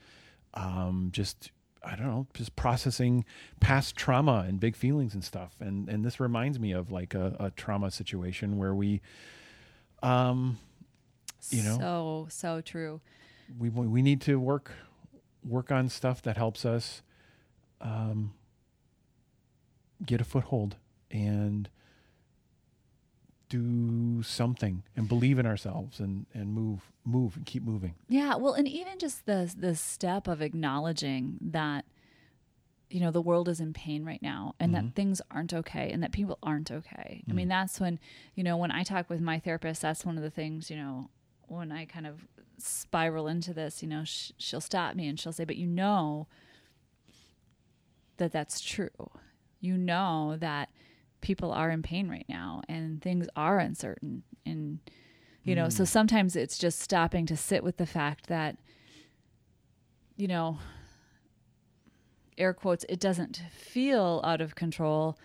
[0.55, 1.53] um just
[1.83, 3.25] I don't know, just processing
[3.61, 5.57] past trauma and big feelings and stuff.
[5.61, 9.01] And and this reminds me of like a, a trauma situation where we
[10.03, 10.59] um
[11.51, 11.79] You know?
[11.79, 13.01] So so true.
[13.59, 14.73] we we need to work
[15.45, 17.03] work on stuff that helps us
[17.81, 18.35] um,
[20.05, 20.77] get a foothold
[21.11, 21.69] and
[23.49, 27.95] do something and believe in ourselves and and move move and keep moving.
[28.09, 31.85] Yeah, well, and even just the the step of acknowledging that
[32.91, 34.87] you know the world is in pain right now and mm-hmm.
[34.87, 37.23] that things aren't okay and that people aren't okay.
[37.23, 37.31] Mm-hmm.
[37.31, 37.51] I mean, mm.
[37.51, 37.99] that's when,
[38.35, 41.11] you know, when I talk with my therapist, that's one of the things, you know,
[41.49, 45.33] when I kind of spiral into this, you know, sh- she'll stop me and she'll
[45.33, 46.29] say, "But you know
[48.19, 49.11] that that's true.
[49.61, 50.69] You know that
[51.21, 54.79] people are in pain right now and things are uncertain and
[55.45, 55.73] you know, mm.
[55.73, 58.59] so sometimes it's just stopping to sit with the fact that
[60.19, 60.59] you know,
[62.37, 65.17] air quotes, it doesn't feel out of control.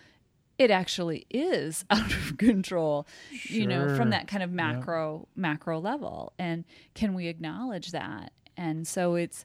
[0.56, 3.56] It actually is out of control, sure.
[3.56, 5.40] you know, from that kind of macro yeah.
[5.40, 6.32] macro level.
[6.38, 8.32] And can we acknowledge that?
[8.56, 9.44] And so it's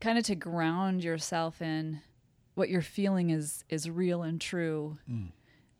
[0.00, 2.02] kind of to ground yourself in
[2.54, 4.98] what you're feeling is is real and true.
[5.10, 5.28] Mm.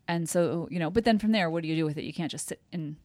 [0.06, 2.04] And so, you know, but then from there, what do you do with it?
[2.04, 2.96] You can't just sit and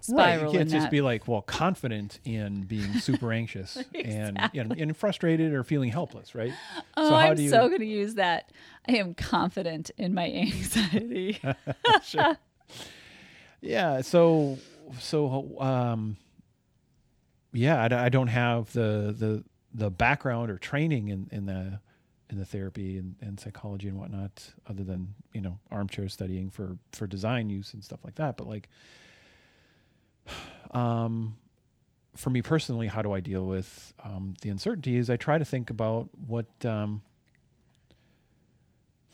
[0.00, 0.44] spiral.
[0.44, 0.52] Right.
[0.52, 0.90] You can't just that.
[0.90, 4.60] be like, well, confident in being super anxious exactly.
[4.60, 6.52] and, and frustrated or feeling helpless, right?
[6.96, 7.48] Oh, so I'm you...
[7.48, 8.50] so going to use that.
[8.86, 11.40] I am confident in my anxiety.
[12.04, 12.36] sure.
[13.60, 14.02] Yeah.
[14.02, 14.58] So,
[14.98, 16.16] so, um,
[17.52, 21.80] yeah, I, I don't have the, the, the background or training in, in the
[22.30, 26.76] in the therapy and, and psychology and whatnot, other than you know armchair studying for
[26.92, 28.36] for design use and stuff like that.
[28.36, 28.68] But like,
[30.72, 31.36] um,
[32.16, 34.96] for me personally, how do I deal with um, the uncertainty?
[34.96, 37.02] Is I try to think about what um,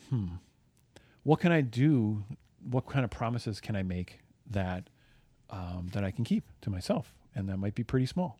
[0.09, 0.27] hmm,
[1.23, 2.23] what can I do?
[2.69, 4.89] What kind of promises can I make that
[5.49, 7.13] um, that I can keep to myself?
[7.33, 8.39] And that might be pretty small.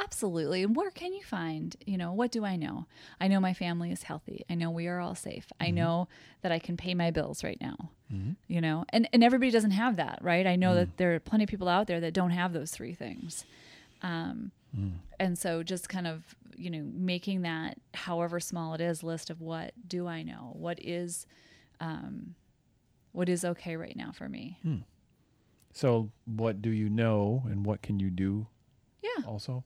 [0.00, 0.62] Absolutely.
[0.62, 2.86] And where can you find, you know, what do I know?
[3.20, 4.44] I know my family is healthy.
[4.48, 5.46] I know we are all safe.
[5.54, 5.64] Mm-hmm.
[5.64, 6.08] I know
[6.42, 7.90] that I can pay my bills right now.
[8.12, 8.32] Mm-hmm.
[8.48, 10.46] You know, and and everybody doesn't have that, right?
[10.46, 10.76] I know mm.
[10.76, 13.46] that there are plenty of people out there that don't have those three things.
[14.02, 14.92] Um, mm.
[15.18, 19.40] and so just kind of, you know, making that however small it is list of
[19.40, 20.50] what do I know?
[20.52, 21.26] What is
[21.80, 22.34] um
[23.12, 24.58] what is okay right now for me?
[24.66, 24.82] Mm.
[25.72, 28.46] So, what do you know and what can you do
[29.18, 29.24] yeah.
[29.26, 29.64] Also,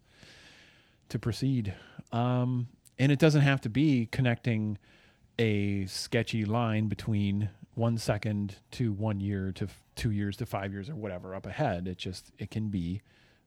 [1.09, 1.75] to proceed.
[2.13, 4.79] Um, and it doesn't have to be connecting
[5.39, 10.73] a sketchy line between one second to one year to f- two years to five
[10.73, 11.87] years or whatever up ahead.
[11.87, 13.03] It just it can be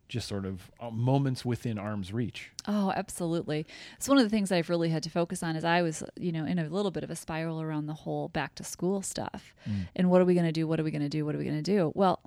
[0.07, 2.51] just sort of uh, moments within arm's reach.
[2.67, 3.65] Oh, absolutely.
[3.95, 6.31] It's one of the things I've really had to focus on is I was, you
[6.31, 9.53] know, in a little bit of a spiral around the whole back to school stuff.
[9.69, 9.87] Mm.
[9.95, 10.67] And what are we going to do?
[10.67, 11.25] What are we going to do?
[11.25, 11.91] What are we going to do?
[11.93, 12.19] Well,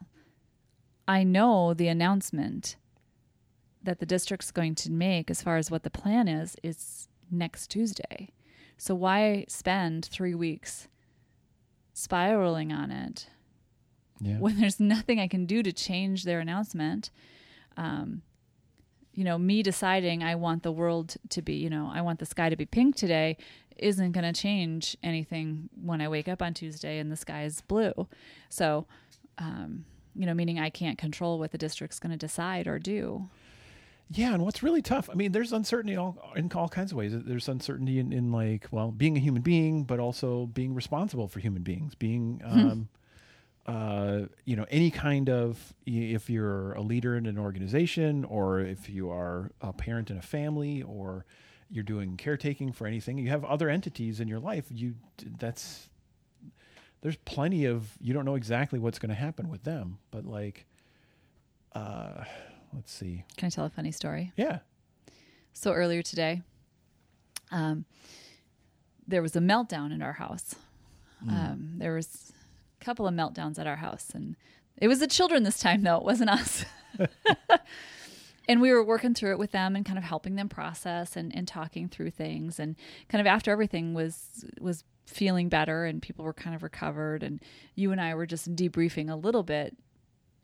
[1.09, 2.77] I know the announcement
[3.83, 7.69] that the district's going to make as far as what the plan is is next
[7.69, 8.31] Tuesday.
[8.77, 10.89] So why spend 3 weeks
[11.93, 13.29] spiraling on it
[14.21, 14.39] yeah.
[14.39, 17.11] when there's nothing I can do to change their announcement?
[17.77, 18.23] Um,
[19.15, 22.27] you know, me deciding I want the world to be, you know, I want the
[22.27, 23.37] sky to be pink today
[23.77, 27.61] isn't going to change anything when I wake up on Tuesday and the sky is
[27.63, 28.09] blue.
[28.49, 28.87] So,
[29.39, 33.29] um, you know, meaning I can't control what the district's going to decide or do.
[34.15, 37.13] Yeah, and what's really tough, I mean, there's uncertainty all, in all kinds of ways.
[37.15, 41.41] There's uncertainty in, in like, well, being a human being, but also being responsible for
[41.41, 42.59] human beings, being, hmm.
[42.59, 42.89] um,
[43.65, 48.91] uh, you know, any kind of, if you're a leader in an organization or if
[48.91, 51.25] you are a parent in a family or
[51.71, 54.95] you're doing caretaking for anything, you have other entities in your life, you,
[55.39, 55.89] that's,
[57.01, 60.67] there's plenty of, you don't know exactly what's going to happen with them, but like,
[61.75, 62.25] uh,
[62.75, 63.25] let's see.
[63.37, 64.33] Can I tell a funny story?
[64.37, 64.61] Yeah.
[65.53, 66.43] So earlier today,
[67.51, 67.85] um,
[69.07, 70.55] there was a meltdown in our house.
[71.25, 71.31] Mm.
[71.31, 72.33] Um, there was
[72.81, 74.37] a couple of meltdowns at our house, and
[74.77, 76.65] it was the children this time, though it wasn't us.
[78.49, 81.35] and we were working through it with them and kind of helping them process and,
[81.37, 82.59] and talking through things.
[82.59, 82.77] And
[83.09, 87.41] kind of after everything was was feeling better and people were kind of recovered, and
[87.75, 89.77] you and I were just debriefing a little bit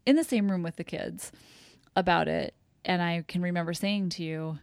[0.04, 1.32] in the same room with the kids
[1.98, 2.54] about it.
[2.84, 4.58] And I can remember saying to you,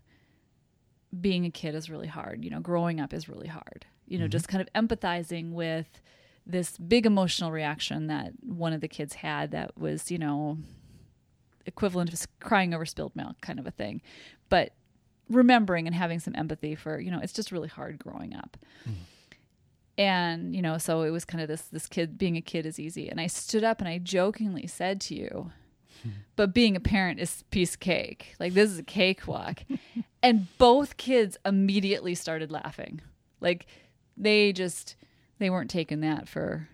[1.19, 2.43] being a kid is really hard.
[2.43, 3.85] You know, growing up is really hard.
[4.07, 4.31] You know, mm-hmm.
[4.31, 6.01] just kind of empathizing with
[6.45, 10.57] this big emotional reaction that one of the kids had that was, you know,
[11.65, 14.01] equivalent of crying over spilled milk kind of a thing.
[14.49, 14.73] But
[15.29, 18.57] remembering and having some empathy for, you know, it's just really hard growing up.
[18.87, 18.93] Mm.
[19.97, 22.79] And, you know, so it was kind of this this kid being a kid is
[22.79, 23.09] easy.
[23.09, 25.51] And I stood up and I jokingly said to you,
[26.35, 28.35] but being a parent is piece of cake.
[28.39, 29.59] Like this is a cakewalk.
[30.23, 33.01] and both kids immediately started laughing.
[33.41, 33.67] Like
[34.17, 34.95] they just
[35.39, 36.67] they weren't taking that for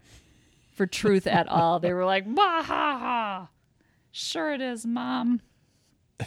[0.73, 1.79] for truth at all.
[1.79, 3.49] They were like, bah ha ha.
[4.11, 5.41] Sure it is, mom.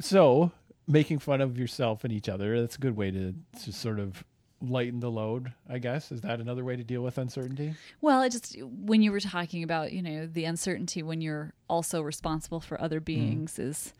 [0.00, 0.52] so
[0.86, 4.24] making fun of yourself and each other, that's a good way to, to sort of
[4.70, 6.12] lighten the load, I guess.
[6.12, 7.74] Is that another way to deal with uncertainty?
[8.00, 12.00] Well, it just when you were talking about, you know, the uncertainty when you're also
[12.02, 13.04] responsible for other mm.
[13.04, 13.68] beings mm.
[13.68, 13.92] is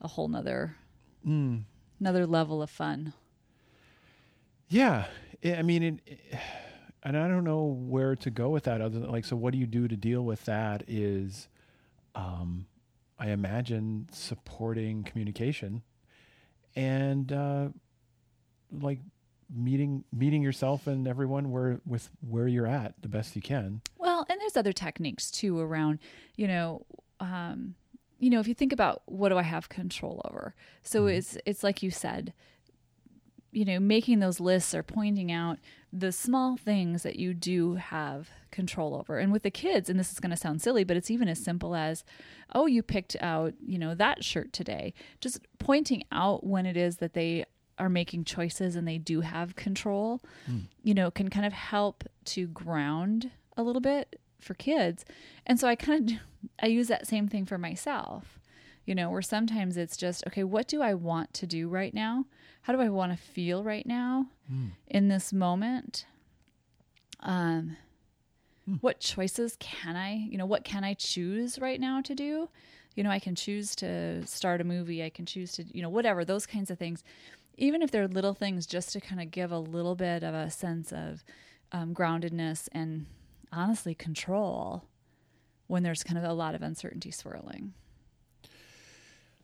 [0.00, 0.76] a whole nother
[1.26, 1.62] mm.
[2.00, 3.12] another level of fun.
[4.68, 5.06] Yeah.
[5.44, 6.00] I mean, it,
[7.02, 9.58] and I don't know where to go with that other than like, so what do
[9.58, 11.48] you do to deal with that is,
[12.14, 12.66] um,
[13.18, 15.82] I imagine supporting communication
[16.74, 17.68] and, uh,
[18.70, 19.00] like
[19.54, 23.80] meeting meeting yourself and everyone where with where you're at the best you can.
[23.98, 25.98] Well, and there's other techniques too around,
[26.36, 26.86] you know,
[27.20, 27.74] um,
[28.18, 30.54] you know, if you think about what do I have control over?
[30.82, 31.18] So mm-hmm.
[31.18, 32.32] it's it's like you said,
[33.50, 35.58] you know, making those lists or pointing out
[35.92, 39.18] the small things that you do have control over.
[39.18, 41.38] And with the kids, and this is going to sound silly, but it's even as
[41.38, 42.02] simple as,
[42.54, 44.94] oh, you picked out, you know, that shirt today.
[45.20, 47.44] Just pointing out when it is that they
[47.78, 50.62] are making choices and they do have control, mm.
[50.82, 55.04] you know, can kind of help to ground a little bit for kids.
[55.46, 56.16] And so I kind of
[56.60, 58.38] I use that same thing for myself.
[58.84, 62.26] You know, where sometimes it's just, okay, what do I want to do right now?
[62.62, 64.70] How do I want to feel right now mm.
[64.88, 66.06] in this moment?
[67.20, 67.76] Um
[68.68, 68.78] mm.
[68.80, 72.48] what choices can I, you know, what can I choose right now to do?
[72.94, 75.88] You know, I can choose to start a movie, I can choose to, you know,
[75.88, 77.02] whatever, those kinds of things
[77.56, 80.50] even if they're little things, just to kind of give a little bit of a
[80.50, 81.24] sense of
[81.72, 83.06] um, groundedness and
[83.52, 84.84] honestly control
[85.66, 87.72] when there's kind of a lot of uncertainty swirling.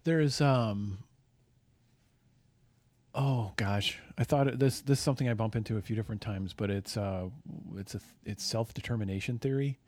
[0.04, 0.98] There's um
[3.14, 6.54] oh gosh, I thought this this is something I bump into a few different times,
[6.54, 7.28] but it's uh
[7.76, 9.78] it's a it's self determination theory,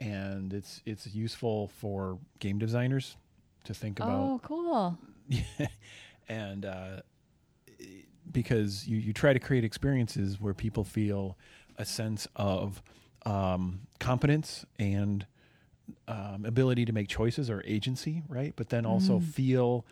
[0.00, 3.16] and it's it's useful for game designers
[3.64, 4.20] to think about.
[4.20, 4.98] Oh, cool.
[6.28, 7.00] And uh,
[8.30, 11.36] because you, you try to create experiences where people feel
[11.78, 12.82] a sense of
[13.26, 15.26] um, competence and
[16.08, 18.52] um, ability to make choices or agency, right?
[18.56, 19.24] But then also mm.
[19.24, 19.84] feel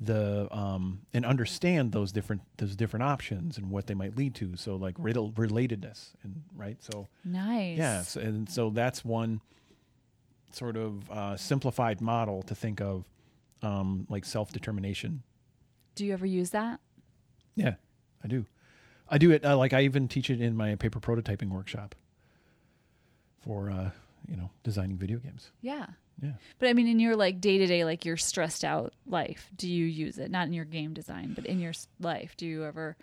[0.00, 4.56] the um, and understand those different those different options and what they might lead to.
[4.56, 6.76] So like relatedness and right.
[6.80, 7.78] So nice.
[7.78, 9.40] Yes, and so that's one
[10.52, 13.04] sort of uh, simplified model to think of
[13.62, 15.22] um, like self determination.
[15.94, 16.80] Do you ever use that?
[17.58, 17.74] Yeah,
[18.22, 18.46] I do.
[19.08, 21.94] I do it uh, like I even teach it in my paper prototyping workshop
[23.44, 23.90] for uh,
[24.28, 25.50] you know designing video games.
[25.60, 25.86] Yeah.
[26.22, 26.32] Yeah.
[26.58, 29.68] But I mean, in your like day to day, like your stressed out life, do
[29.68, 30.30] you use it?
[30.30, 32.96] Not in your game design, but in your life, do you ever?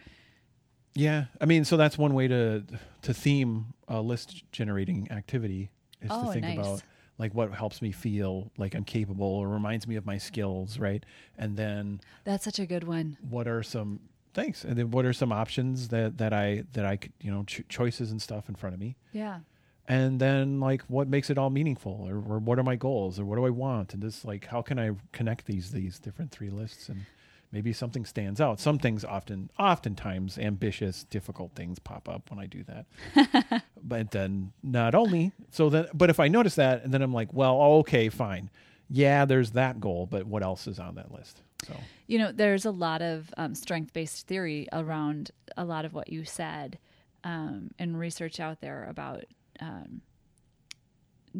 [0.93, 2.63] Yeah, I mean, so that's one way to
[3.03, 5.69] to theme a list generating activity
[6.01, 6.57] is oh, to think nice.
[6.57, 6.83] about
[7.17, 11.03] like what helps me feel like I'm capable or reminds me of my skills, right?
[11.37, 13.17] And then that's such a good one.
[13.29, 14.01] What are some
[14.35, 14.63] thanks.
[14.63, 17.63] And then what are some options that that I that I could you know ch-
[17.67, 18.95] choices and stuff in front of me.
[19.11, 19.39] Yeah.
[19.87, 23.25] And then like what makes it all meaningful, or, or what are my goals, or
[23.25, 26.49] what do I want, and just like how can I connect these these different three
[26.49, 27.05] lists and
[27.51, 28.59] maybe something stands out.
[28.59, 33.63] Some things often, oftentimes, ambitious, difficult things pop up when I do that.
[33.83, 37.33] but then not only so then, but if I notice that, and then I'm like,
[37.33, 38.49] well, okay, fine,
[38.89, 41.41] yeah, there's that goal, but what else is on that list?
[41.63, 41.73] So
[42.07, 46.09] you know, there's a lot of um, strength based theory around a lot of what
[46.09, 46.77] you said,
[47.23, 49.25] um, and research out there about
[49.59, 50.01] um,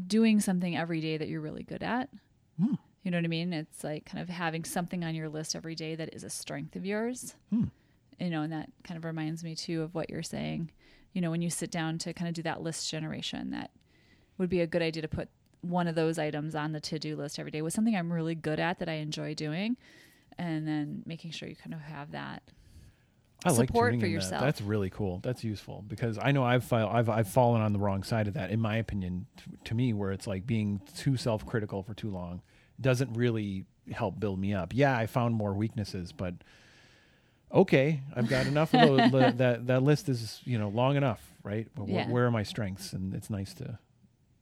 [0.08, 2.10] doing something every day that you're really good at.
[2.60, 2.76] Hmm.
[3.04, 3.54] You know what I mean?
[3.54, 6.76] It's like kind of having something on your list every day that is a strength
[6.76, 7.36] of yours.
[7.52, 7.66] Hmm.
[8.20, 10.72] You know, and that kind of reminds me too of what you're saying.
[11.14, 13.70] You know, when you sit down to kind of do that list generation, that
[14.38, 15.30] would be a good idea to put
[15.70, 18.36] one of those items on the to do list every day was something I'm really
[18.36, 19.78] good at that I enjoy doing
[20.38, 22.44] and then making sure you kind of have that
[23.46, 24.42] I support like for yourself.
[24.42, 24.46] That.
[24.46, 25.20] That's really cool.
[25.22, 28.50] That's useful because I know I've I've I've fallen on the wrong side of that
[28.50, 29.28] in my opinion.
[29.38, 32.42] T- to me, where it's like being too self critical for too long
[32.82, 34.74] doesn't really help build me up.
[34.74, 36.34] Yeah, I found more weaknesses, but
[37.54, 39.36] okay, I've got enough of those.
[39.36, 41.68] that that list is you know long enough, right?
[41.76, 42.10] But yeah.
[42.10, 42.94] where are my strengths?
[42.94, 43.78] And it's nice to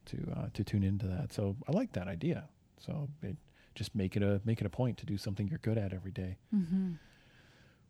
[0.06, 1.32] to uh, to tune into that.
[1.32, 2.48] So I like that idea.
[2.78, 3.36] So it
[3.74, 6.12] just make it a make it a point to do something you're good at every
[6.12, 6.36] day.
[6.54, 6.92] Mm-hmm.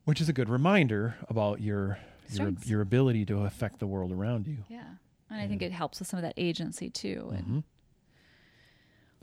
[0.05, 1.99] which is a good reminder about your
[2.31, 4.59] your, your ability to affect the world around you.
[4.69, 4.85] Yeah,
[5.31, 7.31] and I think it helps with some of that agency too.
[7.35, 7.59] And mm-hmm.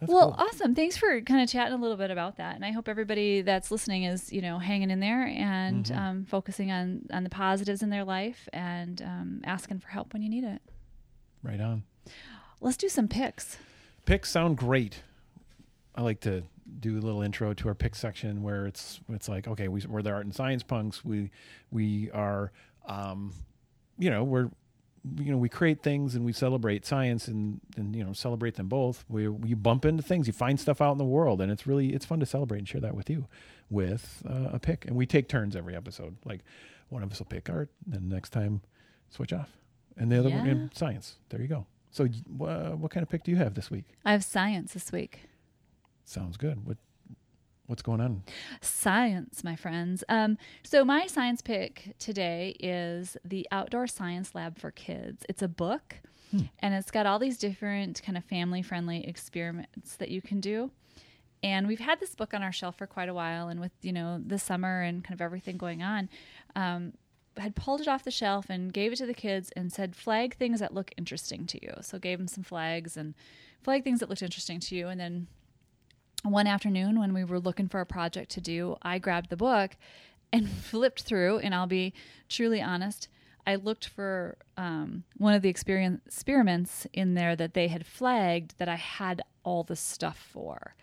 [0.07, 0.45] Well, cool.
[0.47, 0.73] awesome.
[0.73, 3.69] Thanks for kind of chatting a little bit about that, and I hope everybody that's
[3.69, 5.95] listening is you know hanging in there and Mhm.
[5.97, 10.23] um, focusing on on the positives in their life and um, asking for help when
[10.23, 10.61] you need it.
[11.43, 11.83] Right on.
[12.61, 13.57] Let's do some picks.
[14.05, 15.01] Picks sound great.
[15.95, 16.43] I like to
[16.79, 20.01] do a little intro to our pick section where it's it's like okay we, we're
[20.01, 21.03] the art and science punks.
[21.03, 21.31] We
[21.71, 22.51] we are
[22.85, 23.33] um,
[23.97, 24.49] you know we're
[25.17, 28.67] you know we create things and we celebrate science and and you know celebrate them
[28.67, 29.03] both.
[29.09, 31.93] We we bump into things you find stuff out in the world and it's really
[31.93, 33.27] it's fun to celebrate and share that with you
[33.69, 34.85] with uh, a pick.
[34.85, 36.15] And we take turns every episode.
[36.25, 36.41] Like
[36.89, 38.61] one of us will pick art and the next time
[39.09, 39.57] switch off.
[39.97, 40.51] And the other one Yeah.
[40.53, 41.15] in science.
[41.29, 44.11] There you go so uh, what kind of pick do you have this week I
[44.13, 45.21] have science this week.
[46.05, 46.77] sounds good what
[47.67, 48.23] what's going on
[48.61, 50.03] Science, my friends.
[50.09, 55.25] Um, so my science pick today is the Outdoor Science Lab for Kids.
[55.29, 55.95] It's a book,
[56.31, 56.39] Hmm.
[56.59, 60.71] and it's got all these different kind of family-friendly experiments that you can do.
[61.43, 63.93] And we've had this book on our shelf for quite a while, and with you
[63.93, 66.09] know the summer and kind of everything going on,
[66.55, 66.93] um,
[67.37, 70.35] had pulled it off the shelf and gave it to the kids and said flag
[70.35, 71.73] things that look interesting to you.
[71.81, 73.13] So gave them some flags and
[73.61, 75.27] flag things that looked interesting to you, and then
[76.23, 79.71] one afternoon when we were looking for a project to do, I grabbed the book
[80.31, 81.39] and flipped through.
[81.39, 81.93] And I'll be
[82.29, 83.07] truly honest,
[83.45, 88.69] I looked for um, one of the experiments in there that they had flagged that
[88.69, 90.75] I had all the stuff for.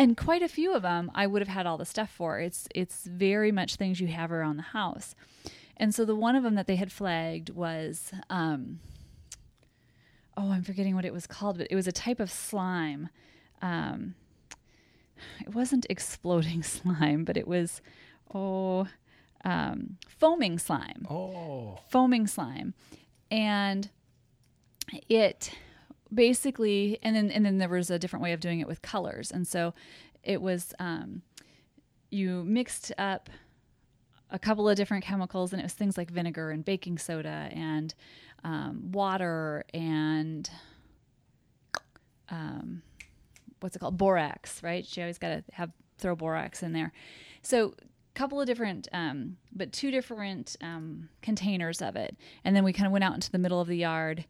[0.00, 2.40] And quite a few of them I would have had all the stuff for.
[2.40, 5.14] It's it's very much things you have around the house.
[5.76, 8.80] And so the one of them that they had flagged was um,
[10.38, 13.10] oh, I'm forgetting what it was called, but it was a type of slime.
[13.60, 14.14] Um,
[15.42, 17.82] it wasn't exploding slime, but it was
[18.32, 18.88] oh
[19.44, 22.72] um, foaming slime, oh foaming slime,
[23.30, 23.90] and
[25.10, 25.50] it
[26.12, 29.30] basically and then and then there was a different way of doing it with colors,
[29.30, 29.74] and so
[30.22, 31.22] it was um,
[32.10, 33.30] you mixed up
[34.30, 37.94] a couple of different chemicals, and it was things like vinegar and baking soda and
[38.44, 40.50] um, water and
[42.30, 42.82] um,
[43.60, 43.98] what's it called?
[43.98, 44.86] Borax right?
[44.86, 46.92] She always got to have throw borax in there.
[47.42, 47.74] So
[48.14, 52.16] couple of different um, but two different um, containers of it.
[52.44, 54.24] And then we kind of went out into the middle of the yard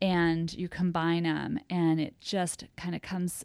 [0.00, 3.44] and you combine them and it just kind of comes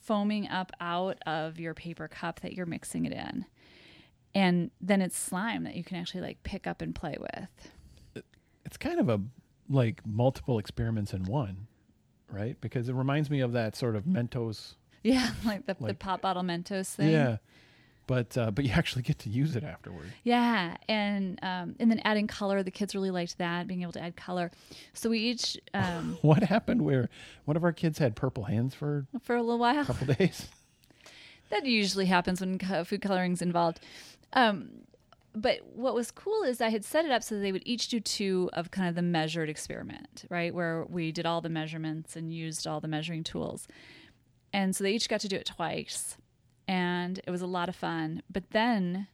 [0.00, 3.46] foaming up out of your paper cup that you're mixing it in
[4.34, 7.72] and then it's slime that you can actually like pick up and play with
[8.64, 9.20] it's kind of a
[9.68, 11.66] like multiple experiments in one,
[12.30, 12.60] right?
[12.60, 14.18] Because it reminds me of that sort of mm-hmm.
[14.18, 14.74] Mentos.
[15.02, 17.36] yeah like the, the pop bottle mentos thing Yeah,
[18.06, 20.12] but uh, but you actually get to use it afterward.
[20.22, 22.62] Yeah, and um, and then adding color.
[22.62, 24.50] The kids really liked that, being able to add color.
[24.92, 27.08] So we each, um, What happened where
[27.44, 30.48] one of our kids had purple hands for for a little while, a couple days?
[31.50, 33.80] that usually happens when food coloring's involved.
[34.32, 34.70] Um,
[35.34, 37.88] but what was cool is I had set it up so that they would each
[37.88, 40.54] do two of kind of the measured experiment, right?
[40.54, 43.66] Where we did all the measurements and used all the measuring tools.
[44.52, 46.16] And so they each got to do it twice.
[46.66, 48.22] And it was a lot of fun.
[48.30, 49.08] But then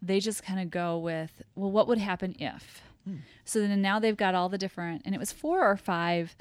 [0.00, 2.82] they just kind of go with, well, what would happen if?
[3.44, 6.36] So then now they've got all the different, and it was four or five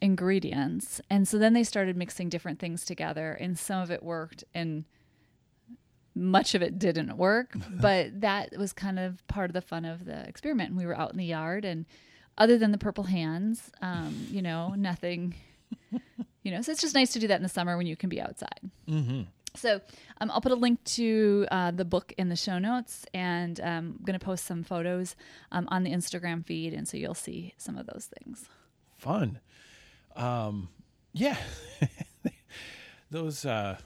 [0.00, 1.00] ingredients.
[1.10, 4.84] And so then they started mixing different things together, and some of it worked, and
[6.14, 7.54] much of it didn't work.
[7.70, 10.70] but that was kind of part of the fun of the experiment.
[10.70, 11.86] And we were out in the yard, and
[12.36, 15.34] other than the purple hands, um, you know, nothing,
[16.42, 18.08] you know, so it's just nice to do that in the summer when you can
[18.08, 18.70] be outside.
[18.88, 19.22] Mm-hmm.
[19.58, 19.80] So
[20.20, 23.66] um, I'll put a link to uh, the book in the show notes, and um,
[23.98, 25.16] I'm going to post some photos
[25.52, 28.46] um, on the Instagram feed, and so you'll see some of those things.
[28.96, 29.40] Fun.
[30.16, 30.68] Um,
[31.12, 31.36] yeah,
[33.10, 33.44] those.
[33.44, 33.78] Uh,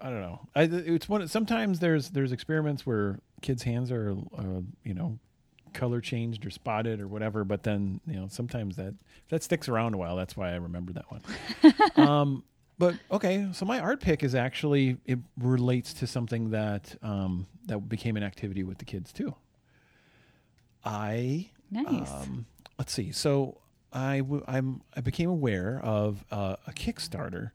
[0.00, 0.40] I don't know.
[0.54, 1.26] I, it's one.
[1.28, 5.18] Sometimes there's there's experiments where kids' hands are, uh, you know,
[5.74, 7.44] color changed or spotted or whatever.
[7.44, 8.94] But then you know sometimes that
[9.30, 10.16] that sticks around a while.
[10.16, 11.22] That's why I remember that one.
[12.78, 17.88] but okay, so my art pick is actually it relates to something that um, that
[17.88, 19.34] became an activity with the kids too.
[20.84, 22.10] I Nice.
[22.10, 22.46] um,
[22.78, 23.12] let's see.
[23.12, 23.58] So
[23.92, 27.50] I w- I'm I became aware of uh, a Kickstarter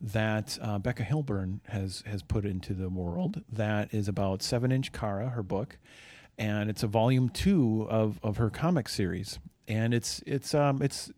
[0.00, 3.42] that uh, Becca Hilburn has has put into the world.
[3.50, 5.78] That is about Seven Inch Kara, her book,
[6.38, 9.38] and it's a volume two of of her comic series.
[9.66, 11.10] And it's it's um it's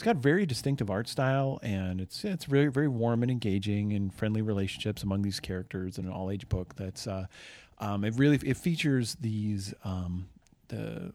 [0.00, 4.14] it's got very distinctive art style, and it's it's very very warm and engaging, and
[4.14, 6.74] friendly relationships among these characters in an all age book.
[6.74, 7.26] That's uh,
[7.80, 10.26] um, it really it features these um,
[10.68, 11.12] the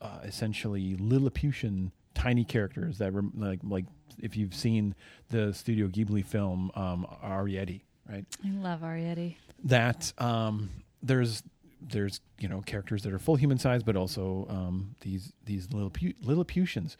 [0.00, 3.84] uh, essentially Lilliputian tiny characters that rem- like like
[4.18, 4.94] if you've seen
[5.28, 8.24] the Studio Ghibli film um, Arrietty, right?
[8.42, 9.36] I love Arrietty.
[9.62, 10.70] That um,
[11.02, 11.42] there's
[11.82, 15.92] there's you know characters that are full human size, but also um, these these little
[16.22, 16.96] Lilliputians.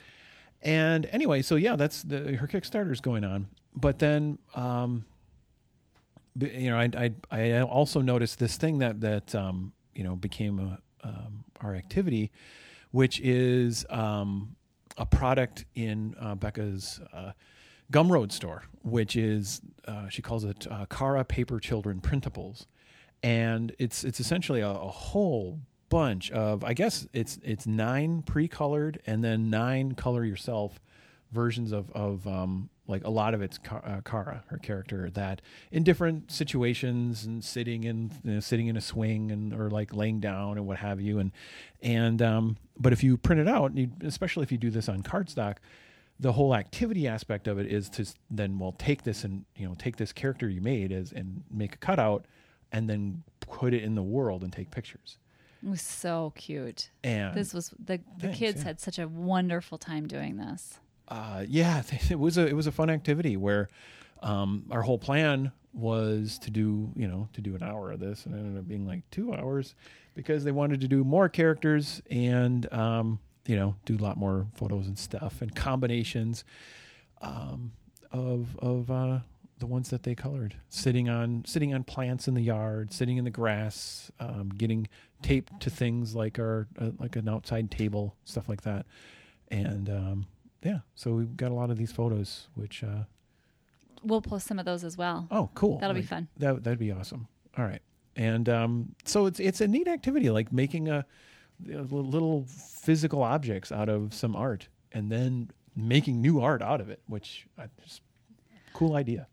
[0.64, 3.48] And anyway, so yeah, that's the her Kickstarter's going on.
[3.76, 5.04] But then um,
[6.40, 6.90] you know, I,
[7.30, 11.74] I, I also noticed this thing that that um, you know became a, um, our
[11.74, 12.30] activity,
[12.90, 14.56] which is um,
[14.98, 17.32] a product in uh, Becca's uh,
[17.92, 22.66] Gumroad store, which is uh, she calls it uh, Kara Paper Children Printables,
[23.22, 29.01] and it's it's essentially a, a whole bunch of I guess it's it's nine pre-colored
[29.07, 30.80] and then nine color yourself
[31.32, 35.82] versions of of um, like a lot of it's uh, Kara, her character, that in
[35.82, 40.20] different situations and sitting in you know, sitting in a swing and or like laying
[40.20, 41.32] down and what have you, and
[41.82, 45.03] and um, but if you print it out, you, especially if you do this on
[45.03, 45.57] cardstock,
[46.20, 49.74] the whole activity aspect of it is to then well take this and you know
[49.78, 52.26] take this character you made as and make a cutout,
[52.70, 55.18] and then put it in the world and take pictures.
[55.64, 56.90] It was so cute.
[57.02, 58.64] And this was the the thanks, kids yeah.
[58.64, 62.72] had such a wonderful time doing this uh, yeah, it was a it was a
[62.72, 63.68] fun activity where
[64.22, 68.26] um, our whole plan was to do you know to do an hour of this,
[68.26, 69.74] and it ended up being like two hours
[70.14, 74.46] because they wanted to do more characters and um, you know do a lot more
[74.54, 76.44] photos and stuff and combinations
[77.20, 77.72] um,
[78.12, 79.18] of of uh,
[79.59, 83.24] the ones that they colored, sitting on sitting on plants in the yard, sitting in
[83.24, 84.88] the grass, um, getting
[85.22, 88.86] taped to things like our uh, like an outside table, stuff like that,
[89.50, 90.26] and um,
[90.62, 93.05] yeah, so we've got a lot of these photos, which uh,
[94.02, 95.28] we'll post some of those as well.
[95.30, 95.78] Oh, cool!
[95.78, 96.28] That'll like, be fun.
[96.38, 97.28] That that'd be awesome.
[97.57, 97.82] All right,
[98.16, 101.07] and um, so it's it's a neat activity, like making a,
[101.72, 106.90] a little physical objects out of some art, and then making new art out of
[106.90, 108.00] it, which I just
[108.72, 109.28] cool idea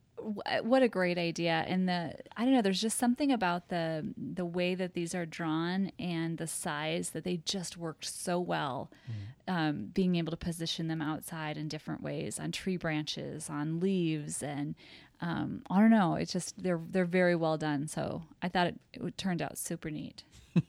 [0.61, 1.63] what a great idea.
[1.67, 5.25] And the i don't know there's just something about the the way that these are
[5.25, 9.53] drawn and the size that they just worked so well mm-hmm.
[9.53, 14.43] um, being able to position them outside in different ways on tree branches on leaves
[14.43, 14.75] and
[15.21, 17.87] um, i don't know it's just they're they're very well done.
[17.87, 20.23] So i thought it, it turned out super neat.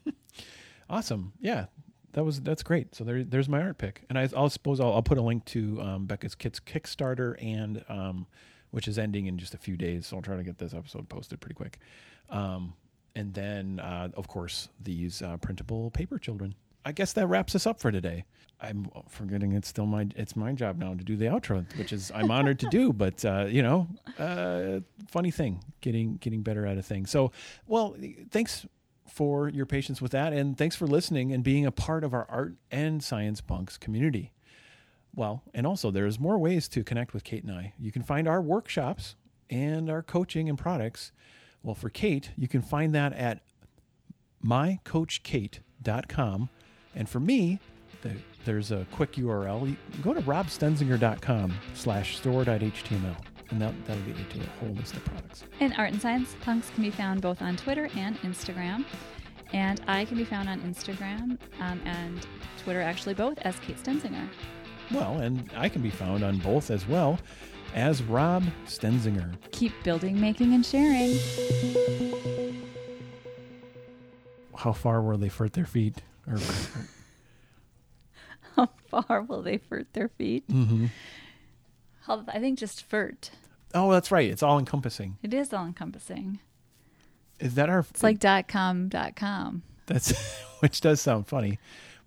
[0.92, 1.32] Awesome.
[1.40, 1.66] Yeah.
[2.12, 2.94] That was that's great.
[2.94, 5.46] So there, there's my art pick, and I, will suppose I'll, I'll, put a link
[5.46, 8.26] to um, Becca's Kits Kickstarter and um,
[8.72, 10.08] which is ending in just a few days.
[10.08, 11.78] So I'll try to get this episode posted pretty quick.
[12.28, 12.74] Um,
[13.14, 16.54] and then, uh, of course, these uh, printable paper children.
[16.84, 18.24] I guess that wraps us up for today.
[18.60, 22.10] I'm forgetting it's still my it's my job now to do the outro, which is
[22.14, 22.92] I'm honored to do.
[23.02, 27.06] But uh, you know, uh, funny thing, getting getting better at a thing.
[27.06, 27.32] So,
[27.66, 27.96] well,
[28.30, 28.66] thanks
[29.08, 32.26] for your patience with that, and thanks for listening and being a part of our
[32.30, 34.32] art and science punks community.
[35.14, 37.74] Well, and also there's more ways to connect with Kate and I.
[37.78, 39.16] You can find our workshops
[39.50, 41.12] and our coaching and products.
[41.62, 43.42] Well, for Kate, you can find that at
[44.44, 46.48] mycoachkate.com.
[46.94, 47.58] And for me,
[48.02, 48.12] the,
[48.44, 49.76] there's a quick URL.
[50.02, 53.16] Go to robstenzinger.com slash store.html
[53.52, 55.44] and that, that'll get you to a whole list of products.
[55.60, 58.84] And Art and Science Punks can be found both on Twitter and Instagram.
[59.52, 62.26] And I can be found on Instagram um, and
[62.64, 64.26] Twitter, actually both, as Kate Stenzinger.
[64.92, 67.18] Well, and I can be found on both as well
[67.74, 69.34] as Rob Stenzinger.
[69.52, 71.16] Keep building, making, and sharing.
[74.56, 76.02] How far will they furt their feet?
[76.26, 76.38] Or,
[78.56, 80.46] How far will they furt their feet?
[80.48, 80.86] Mm-hmm.
[82.08, 83.30] I think just furt.
[83.74, 84.30] Oh, that's right.
[84.30, 85.16] It's all encompassing.
[85.22, 86.40] It is all encompassing.
[87.40, 87.80] Is that our?
[87.80, 89.62] It's like dot com dot com.
[89.86, 90.12] That's
[90.60, 91.58] which does sound funny,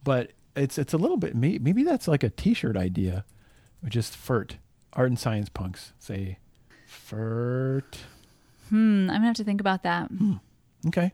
[0.03, 3.25] but it's it's a little bit maybe that's like a T-shirt idea,
[3.87, 4.57] just FERT,
[4.93, 6.39] art and science punks say
[6.87, 7.97] FERT.
[8.69, 10.07] Hmm, I'm gonna have to think about that.
[10.07, 10.35] Hmm.
[10.87, 11.13] Okay,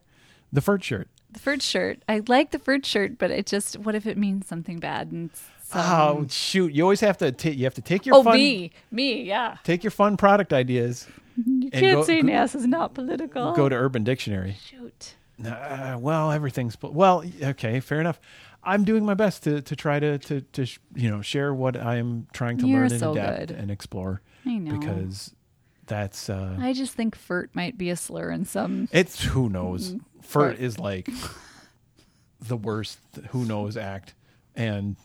[0.52, 1.08] the FERT shirt.
[1.32, 2.00] The FERT shirt.
[2.10, 5.30] I like the FERT shirt, but it just what if it means something bad and.
[5.64, 5.82] Some...
[5.82, 6.74] Oh shoot!
[6.74, 7.58] You always have to take.
[7.58, 8.16] You have to take your.
[8.16, 9.58] Oh fun, me, me, yeah.
[9.64, 11.08] Take your fun product ideas.
[11.38, 13.54] You can't go, say NAS is not political.
[13.54, 14.58] Go to Urban Dictionary.
[14.66, 15.16] Shoot.
[15.46, 17.24] Uh, well, everything's well.
[17.42, 18.20] Okay, fair enough.
[18.64, 22.28] I'm doing my best to to try to to to you know share what I'm
[22.34, 23.52] trying to You're learn so and adapt good.
[23.52, 24.22] and explore.
[24.46, 25.34] I know because
[25.88, 26.30] that's.
[26.30, 28.88] Uh, I just think "furt" might be a slur in some.
[28.92, 29.94] It's who knows.
[29.94, 31.10] Mm, furt is like
[32.40, 33.00] the worst.
[33.30, 34.14] Who knows act,
[34.56, 34.96] and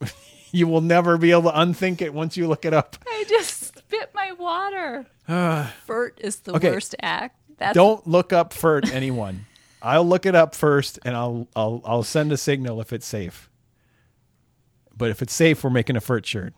[0.52, 2.96] you will never be able to unthink it once you look it up.
[3.06, 5.06] I just spit my water.
[5.86, 6.70] furt is the okay.
[6.70, 7.38] worst act.
[7.58, 9.46] That's Don't look up furt, anyone.
[9.86, 13.48] I'll look it up first, and I'll I'll I'll send a signal if it's safe.
[14.96, 16.54] But if it's safe, we're making a FERT shirt.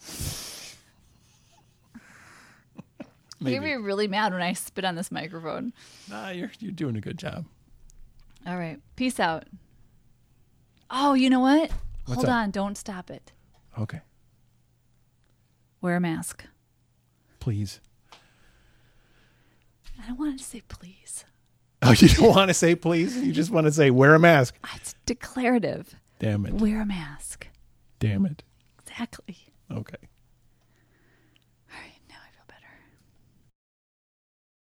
[3.40, 5.72] You're gonna be really mad when I spit on this microphone.
[6.10, 7.44] Nah, you're you're doing a good job.
[8.46, 8.80] All right.
[8.96, 9.44] Peace out.
[10.90, 11.70] Oh, you know what?
[12.06, 12.34] What's Hold up?
[12.34, 12.50] on.
[12.50, 13.32] Don't stop it.
[13.78, 14.00] Okay,
[15.80, 16.44] Wear a mask.
[17.38, 17.80] please.
[20.02, 21.24] I don't want to say please.
[21.82, 23.16] Oh, you don't want to say please?
[23.16, 24.54] You just want to say wear a mask.
[24.64, 25.94] Ah, it's declarative.
[26.18, 26.54] Damn it.
[26.54, 27.46] Wear a mask.
[28.00, 28.42] Damn it.
[28.86, 29.36] Exactly.
[29.70, 29.96] Okay.